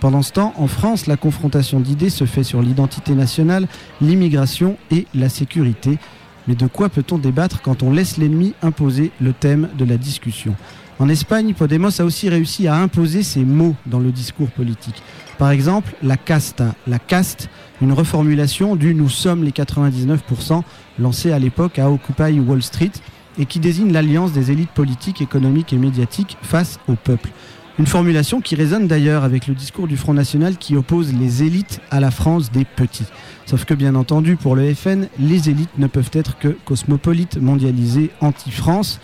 [0.00, 3.66] Pendant ce temps, en France, la confrontation d'idées se fait sur l'identité nationale,
[4.00, 5.98] l'immigration et la sécurité.
[6.46, 10.54] Mais de quoi peut-on débattre quand on laisse l'ennemi imposer le thème de la discussion?
[11.00, 15.02] En Espagne, Podemos a aussi réussi à imposer ses mots dans le discours politique.
[15.36, 17.48] Par exemple, la casta, la caste,
[17.80, 20.62] une reformulation du Nous sommes les 99%
[20.98, 22.90] lancé à l'époque à Occupy Wall Street
[23.38, 27.30] et qui désigne l'alliance des élites politiques, économiques et médiatiques face au peuple.
[27.78, 31.80] Une formulation qui résonne d'ailleurs avec le discours du Front National qui oppose les élites
[31.92, 33.06] à la France des petits.
[33.46, 38.10] Sauf que bien entendu, pour le FN, les élites ne peuvent être que cosmopolites, mondialisées,
[38.20, 38.98] anti-France.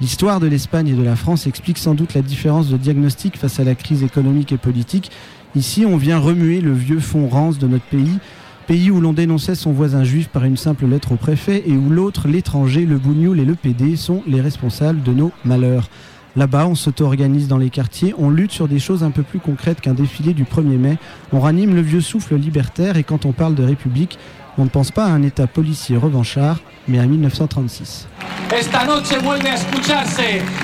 [0.00, 3.60] L'histoire de l'Espagne et de la France explique sans doute la différence de diagnostic face
[3.60, 5.10] à la crise économique et politique.
[5.54, 8.18] Ici, on vient remuer le vieux fond rance de notre pays,
[8.66, 11.90] pays où l'on dénonçait son voisin juif par une simple lettre au préfet et où
[11.90, 15.90] l'autre, l'étranger, le bougnoul et le PD sont les responsables de nos malheurs.
[16.36, 19.80] Là-bas, on s'auto-organise dans les quartiers, on lutte sur des choses un peu plus concrètes
[19.80, 20.98] qu'un défilé du 1er mai,
[21.32, 24.18] on ranime le vieux souffle libertaire et quand on parle de République,
[24.58, 26.58] on ne pense pas à un État policier revanchard,
[26.88, 28.08] mais à 1936.
[28.56, 29.10] Esta noche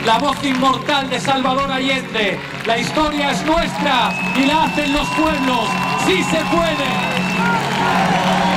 [0.06, 0.18] la
[1.08, 2.36] de Salvador Allende.
[2.66, 2.82] La la
[5.16, 5.68] pueblos.
[6.06, 8.49] ¡Sí se!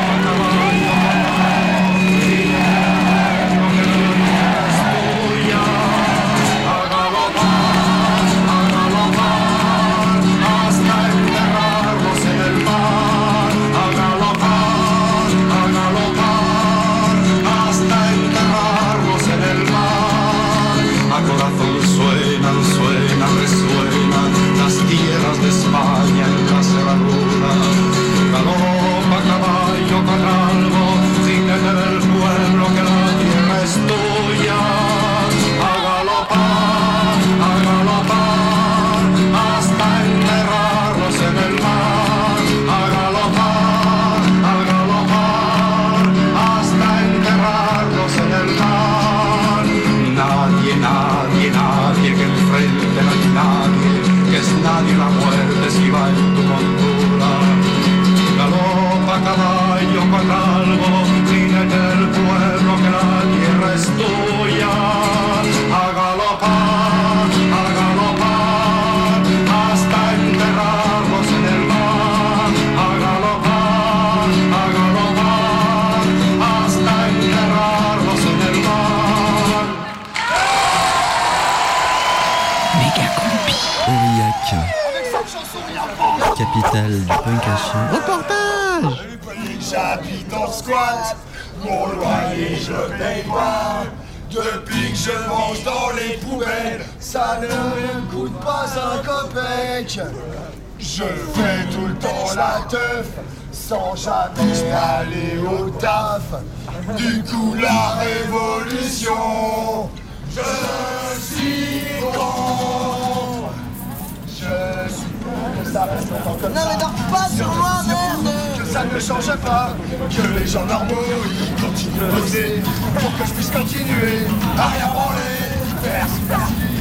[124.76, 125.44] Rien branler.
[125.84, 126.22] Merci,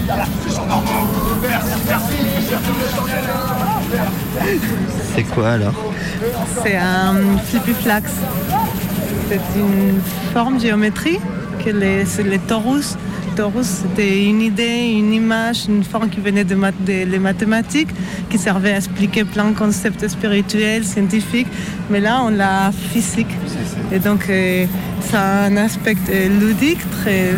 [0.07, 0.85] merci, les.
[1.89, 2.33] Merci, merci.
[5.15, 5.75] C'est quoi alors
[6.63, 8.11] C'est un flippy flax.
[9.29, 10.01] C'est une
[10.33, 11.21] forme géométrique
[11.65, 12.97] que les, torus.
[13.37, 17.91] Torus, c'était une idée, une image, une forme qui venait de, des les mathématiques,
[18.29, 21.49] qui servait à expliquer plein de concepts spirituels, scientifiques.
[21.91, 23.35] Mais là, on l'a physique.
[23.91, 24.67] Et donc, euh,
[25.01, 27.35] ça a un aspect euh, ludique, très,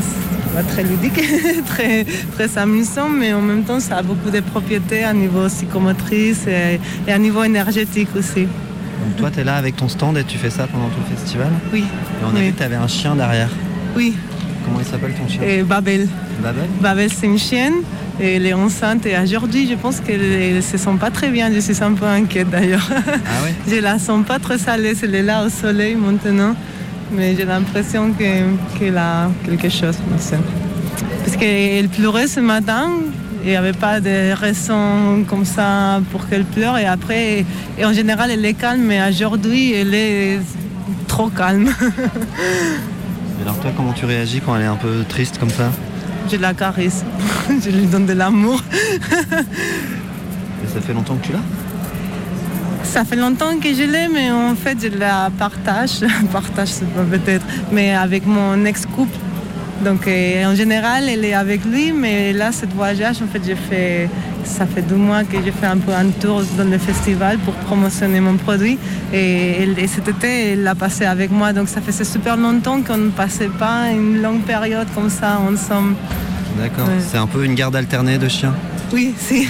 [0.62, 1.20] très ludique,
[1.66, 2.04] très,
[2.36, 6.80] très amusant, mais en même temps, ça a beaucoup de propriétés à niveau psychomotrice et,
[7.08, 8.42] et à niveau énergétique aussi.
[8.42, 11.16] Donc toi, tu es là avec ton stand et tu fais ça pendant tout le
[11.16, 11.80] festival Oui.
[11.80, 12.46] Et on a Oui.
[12.46, 13.50] vu que tu avais un chien derrière.
[13.96, 14.14] Oui,
[14.64, 16.08] Comment il s'appelle ton chien et Babel.
[16.42, 17.74] Babel Babel, c'est une chienne.
[18.20, 21.52] Et elle est enceinte et aujourd'hui, je pense qu'elle ne se sent pas très bien.
[21.52, 22.88] Je suis un peu inquiète d'ailleurs.
[22.90, 25.00] Ah ouais je la sens pas très l'aise.
[25.02, 26.54] Elle est là au soleil maintenant.
[27.12, 29.96] Mais j'ai l'impression que- qu'elle a quelque chose.
[30.10, 32.88] Parce qu'elle pleurait ce matin.
[33.44, 36.78] Il n'y avait pas de raison comme ça pour qu'elle pleure.
[36.78, 37.44] Et après,
[37.78, 38.82] et en général, elle est calme.
[38.82, 40.38] Mais aujourd'hui, elle est
[41.08, 41.68] trop calme.
[41.68, 45.70] Et alors toi, comment tu réagis quand elle est un peu triste comme ça?
[46.32, 47.04] Je la caresse.
[47.64, 48.62] je lui donne de l'amour.
[50.64, 51.38] Et ça fait longtemps que tu l'as?
[52.84, 56.00] Ça fait longtemps que je l'ai, mais en fait, je la partage.
[56.32, 57.44] partage, c'est pas peut-être.
[57.72, 59.16] Mais avec mon ex-couple,
[59.84, 63.56] Donc euh, en général, elle est avec lui, mais là, cette voyage, en fait, j'ai
[63.56, 64.08] fait,
[64.44, 67.54] ça fait deux mois que j'ai fait un peu un tour dans le festival pour
[67.54, 68.78] promotionner mon produit.
[69.12, 71.52] Et, cet été, elle l'a passé avec moi.
[71.52, 75.94] Donc ça faisait super longtemps qu'on ne passait pas une longue période comme ça ensemble.
[76.58, 76.86] D'accord.
[76.86, 77.02] Ouais.
[77.06, 78.54] C'est un peu une garde alternée de chiens.
[78.92, 79.48] Oui, si.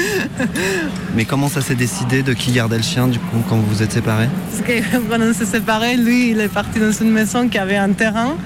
[1.14, 3.82] Mais comment ça s'est décidé de qui gardait le chien du coup quand vous vous
[3.82, 4.28] êtes séparés?
[4.50, 7.76] Parce que quand on s'est séparés, lui, il est parti dans une maison qui avait
[7.76, 8.36] un terrain.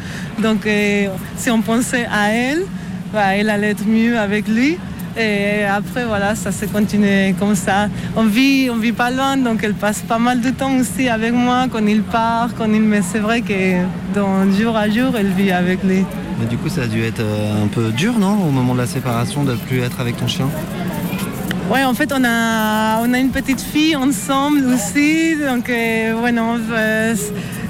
[0.43, 2.65] Donc, euh, si on pensait à elle,
[3.13, 4.79] bah, elle allait être mieux avec lui.
[5.17, 7.89] Et après, voilà, ça s'est continué comme ça.
[8.17, 11.33] On vit, on vit pas loin, donc elle passe pas mal de temps aussi avec
[11.33, 12.83] moi quand il part, quand il.
[12.83, 16.05] Mais c'est vrai que dans jour à jour, elle vit avec lui.
[16.39, 18.81] Mais du coup, ça a dû être euh, un peu dur, non Au moment de
[18.81, 20.49] la séparation, de plus être avec ton chien?
[21.71, 25.37] Ouais, en fait, on a, on a une petite fille ensemble aussi.
[25.37, 27.15] Donc, euh, ouais, non, euh,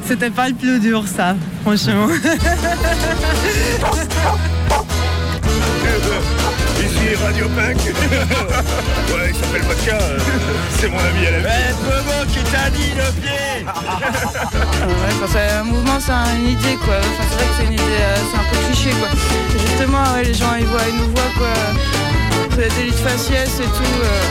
[0.05, 2.09] c'était pas le plus dur, ça, franchement.
[6.85, 7.79] Ici Radio Punk.
[7.85, 9.97] ouais, il s'appelle Vodka.
[10.01, 10.19] euh,
[10.79, 11.75] C'est mon ami à la vie.
[11.83, 16.97] Bobo qui t'a dit le pied Ouais, enfin, c'est un mouvement, c'est une idée quoi.
[16.99, 19.09] Enfin, c'est vrai que c'est une idée, euh, c'est un peu cliché quoi.
[19.53, 21.55] Justement, ouais, les gens ils voient, ils nous voient quoi.
[22.55, 24.03] C'est des délits de faciès et tout.
[24.05, 24.23] euh.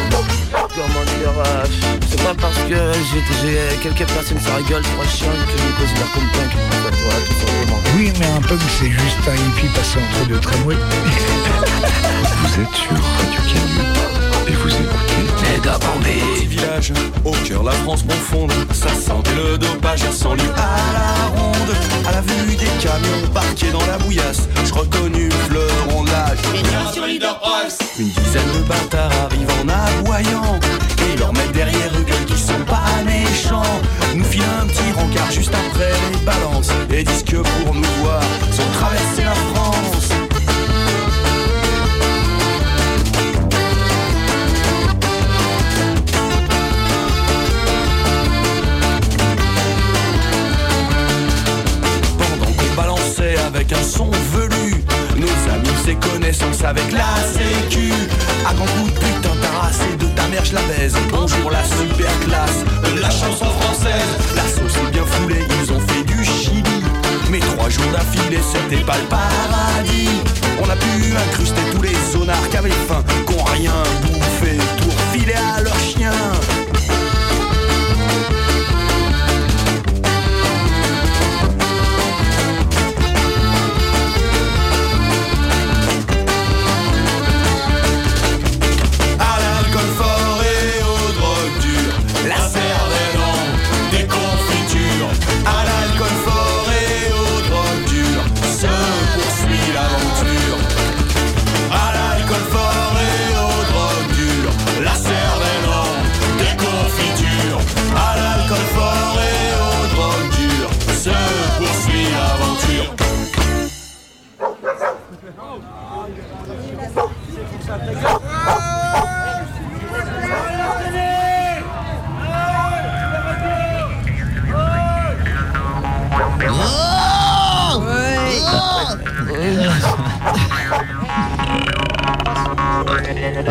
[0.74, 1.66] Comment dire, euh,
[2.10, 2.76] c'est pas parce que
[3.42, 6.52] j'ai quelques personnes sur la gueule sur un chien que je me considère comme punk.
[7.98, 10.76] Oui, mais un punk, c'est juste un hippie passé entre deux tramways.
[12.44, 14.23] Vous êtes sur Radio Canu
[14.64, 16.94] vous écoutez Méga Petit village,
[17.26, 21.76] au cœur la France profonde, ça sentait le dopage sans lui à la ronde.
[22.08, 26.40] À la vue des camions parqués dans la bouillasse, je reconnus le fleuron de l'âge.
[28.00, 30.60] Une dizaine de bâtards arrivent en aboyant.
[31.12, 33.62] Et leurs mecs derrière eux gueulent qu'ils sont pas méchants
[34.16, 36.70] Nous filent un petit rencard juste après les balances.
[36.92, 39.93] Et disent que pour nous voir, sont traverser la France
[53.84, 54.76] balançait avec un son velu
[55.18, 57.92] Nos amis c'est connaissance avec la sécu.
[58.48, 60.96] À grand coup de putain t'as de ta mère je la baise.
[61.12, 62.64] Bonjour la super classe
[62.96, 64.12] de la chanson française.
[64.36, 66.84] La sauce est bien foulée, ils ont fait du chili.
[67.30, 70.10] Mais trois jours d'affilée c'était pas le paradis.
[70.62, 73.74] On a pu incruster tous les zonards qui avaient faim Qui rien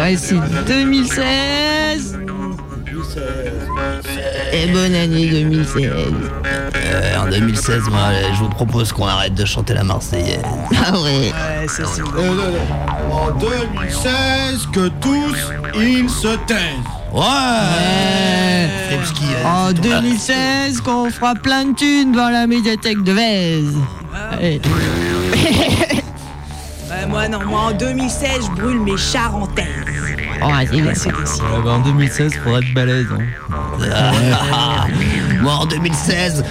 [0.03, 0.35] Ouais, c'est
[0.67, 2.19] 2016.
[4.53, 5.85] Et bonne année 2016.
[5.85, 10.43] Euh, en 2016, moi, je vous propose qu'on arrête de chanter la Marseillaise.
[10.75, 11.31] Ah ouais.
[11.69, 15.37] ça c'est En 2016, que tous
[15.77, 16.59] ils se taisent.
[17.13, 17.23] Ouais.
[19.45, 23.77] En 2016, qu'on fera plein de thunes dans la médiathèque de Vèze.
[24.33, 24.61] Allez.
[26.93, 29.82] Ouais, moi non, moi en 2016, je brûle mes charentaises.
[30.45, 30.97] Oh, vas-y.
[30.97, 31.45] C'est décidé.
[31.65, 33.07] bah, en 2016, faudra être balèze.
[33.13, 33.25] hein.
[35.43, 36.45] Moi, en 2016,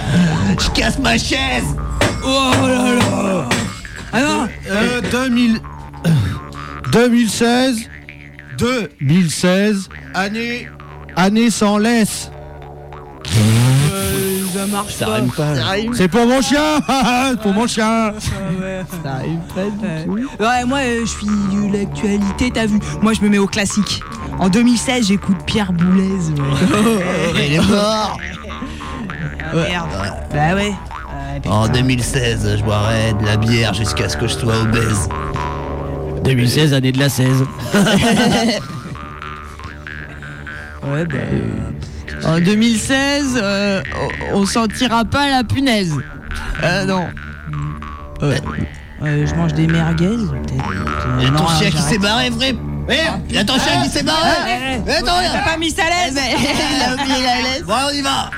[0.60, 1.64] je casse ma chaise.
[2.24, 3.50] Oh là là
[4.14, 5.60] Alors, euh, 2000...
[6.92, 7.90] 2016,
[8.58, 10.68] 2016, année,
[11.16, 12.30] année sans laisse.
[14.62, 15.14] Ça marche Ça pas.
[15.16, 15.56] rime pas.
[15.56, 16.80] Ça rime C'est pour mon chien
[17.42, 18.14] Pour mon chien
[19.04, 20.44] Ça arrive pas du tout.
[20.44, 22.80] Ouais, moi euh, je suis de l'actualité, t'as vu.
[23.02, 24.02] Moi je me mets au classique.
[24.40, 26.10] En 2016, j'écoute Pierre Boulez.
[27.34, 27.48] ouais.
[27.48, 28.20] Il est mort.
[29.40, 29.90] Ah, merde.
[30.34, 30.74] Bah ouais.
[31.48, 35.10] En 2016, je boirai de la bière jusqu'à ce que je sois obèse.
[36.24, 37.44] 2016, année de la 16.
[40.84, 41.18] ouais, bah.
[42.26, 43.82] En 2016, euh,
[44.34, 45.96] on sentira pas la punaise.
[46.64, 47.08] Euh, non.
[48.22, 48.36] Euh,
[49.04, 50.64] euh, je mange des merguez, peut-être.
[51.20, 52.54] Il y a ton chien qui s'est barré, frère.
[52.90, 52.96] Eh,
[53.30, 54.30] il y a ton chien qui s'est barré.
[54.48, 56.14] Eh, eh, Attends, T'as pas mis sa laisse.
[56.16, 57.64] Il a oublié la laisse.
[57.64, 58.30] Bon, on y va.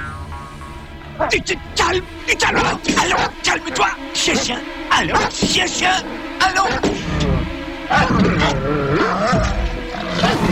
[1.31, 4.57] Tu te calmes, tu calmes, allons, calme-toi, chien chien,
[4.91, 5.91] allons, chien chien,
[6.41, 6.69] allons.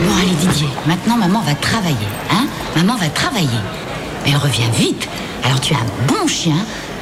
[0.04, 1.96] Bon, allez Didier, maintenant maman va travailler,
[2.30, 2.46] hein?
[2.76, 3.48] Maman va travailler.
[4.24, 5.08] Mais elle revient vite.
[5.44, 6.56] Alors tu as un bon chien,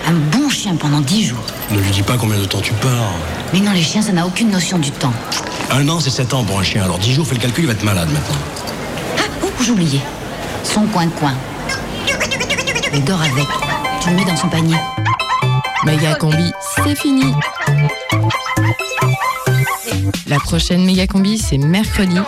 [0.06, 1.44] un bon chien pendant 10 jours.
[1.70, 3.12] Ne lui dis pas combien de temps tu pars.
[3.52, 5.12] Mais non, les chiens, ça n'a aucune notion du temps.
[5.70, 6.82] Un an, c'est 7 ans pour un chien.
[6.84, 8.36] Alors 10 jours, fais le calcul, il va être malade maintenant.
[9.18, 10.00] Ah, oh, j'oubliais.
[10.62, 11.34] Son coin-coin.
[12.92, 13.46] Il dort avec.
[14.02, 14.76] Tu le mets dans son panier.
[15.84, 16.52] Méga combi,
[16.84, 17.32] c'est fini.
[20.26, 22.18] La prochaine méga combi, c'est mercredi.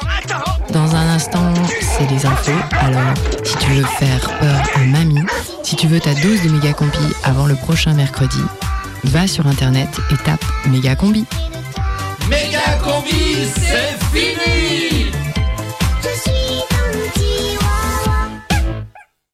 [0.72, 2.50] Dans un instant, c'est les infos.
[2.80, 3.14] Alors,
[3.44, 5.22] si tu veux faire peur à mamie,
[5.62, 8.40] si tu veux ta dose de méga combi avant le prochain mercredi,
[9.04, 11.26] va sur internet et tape méga combi.
[12.30, 15.12] Méga combi, c'est fini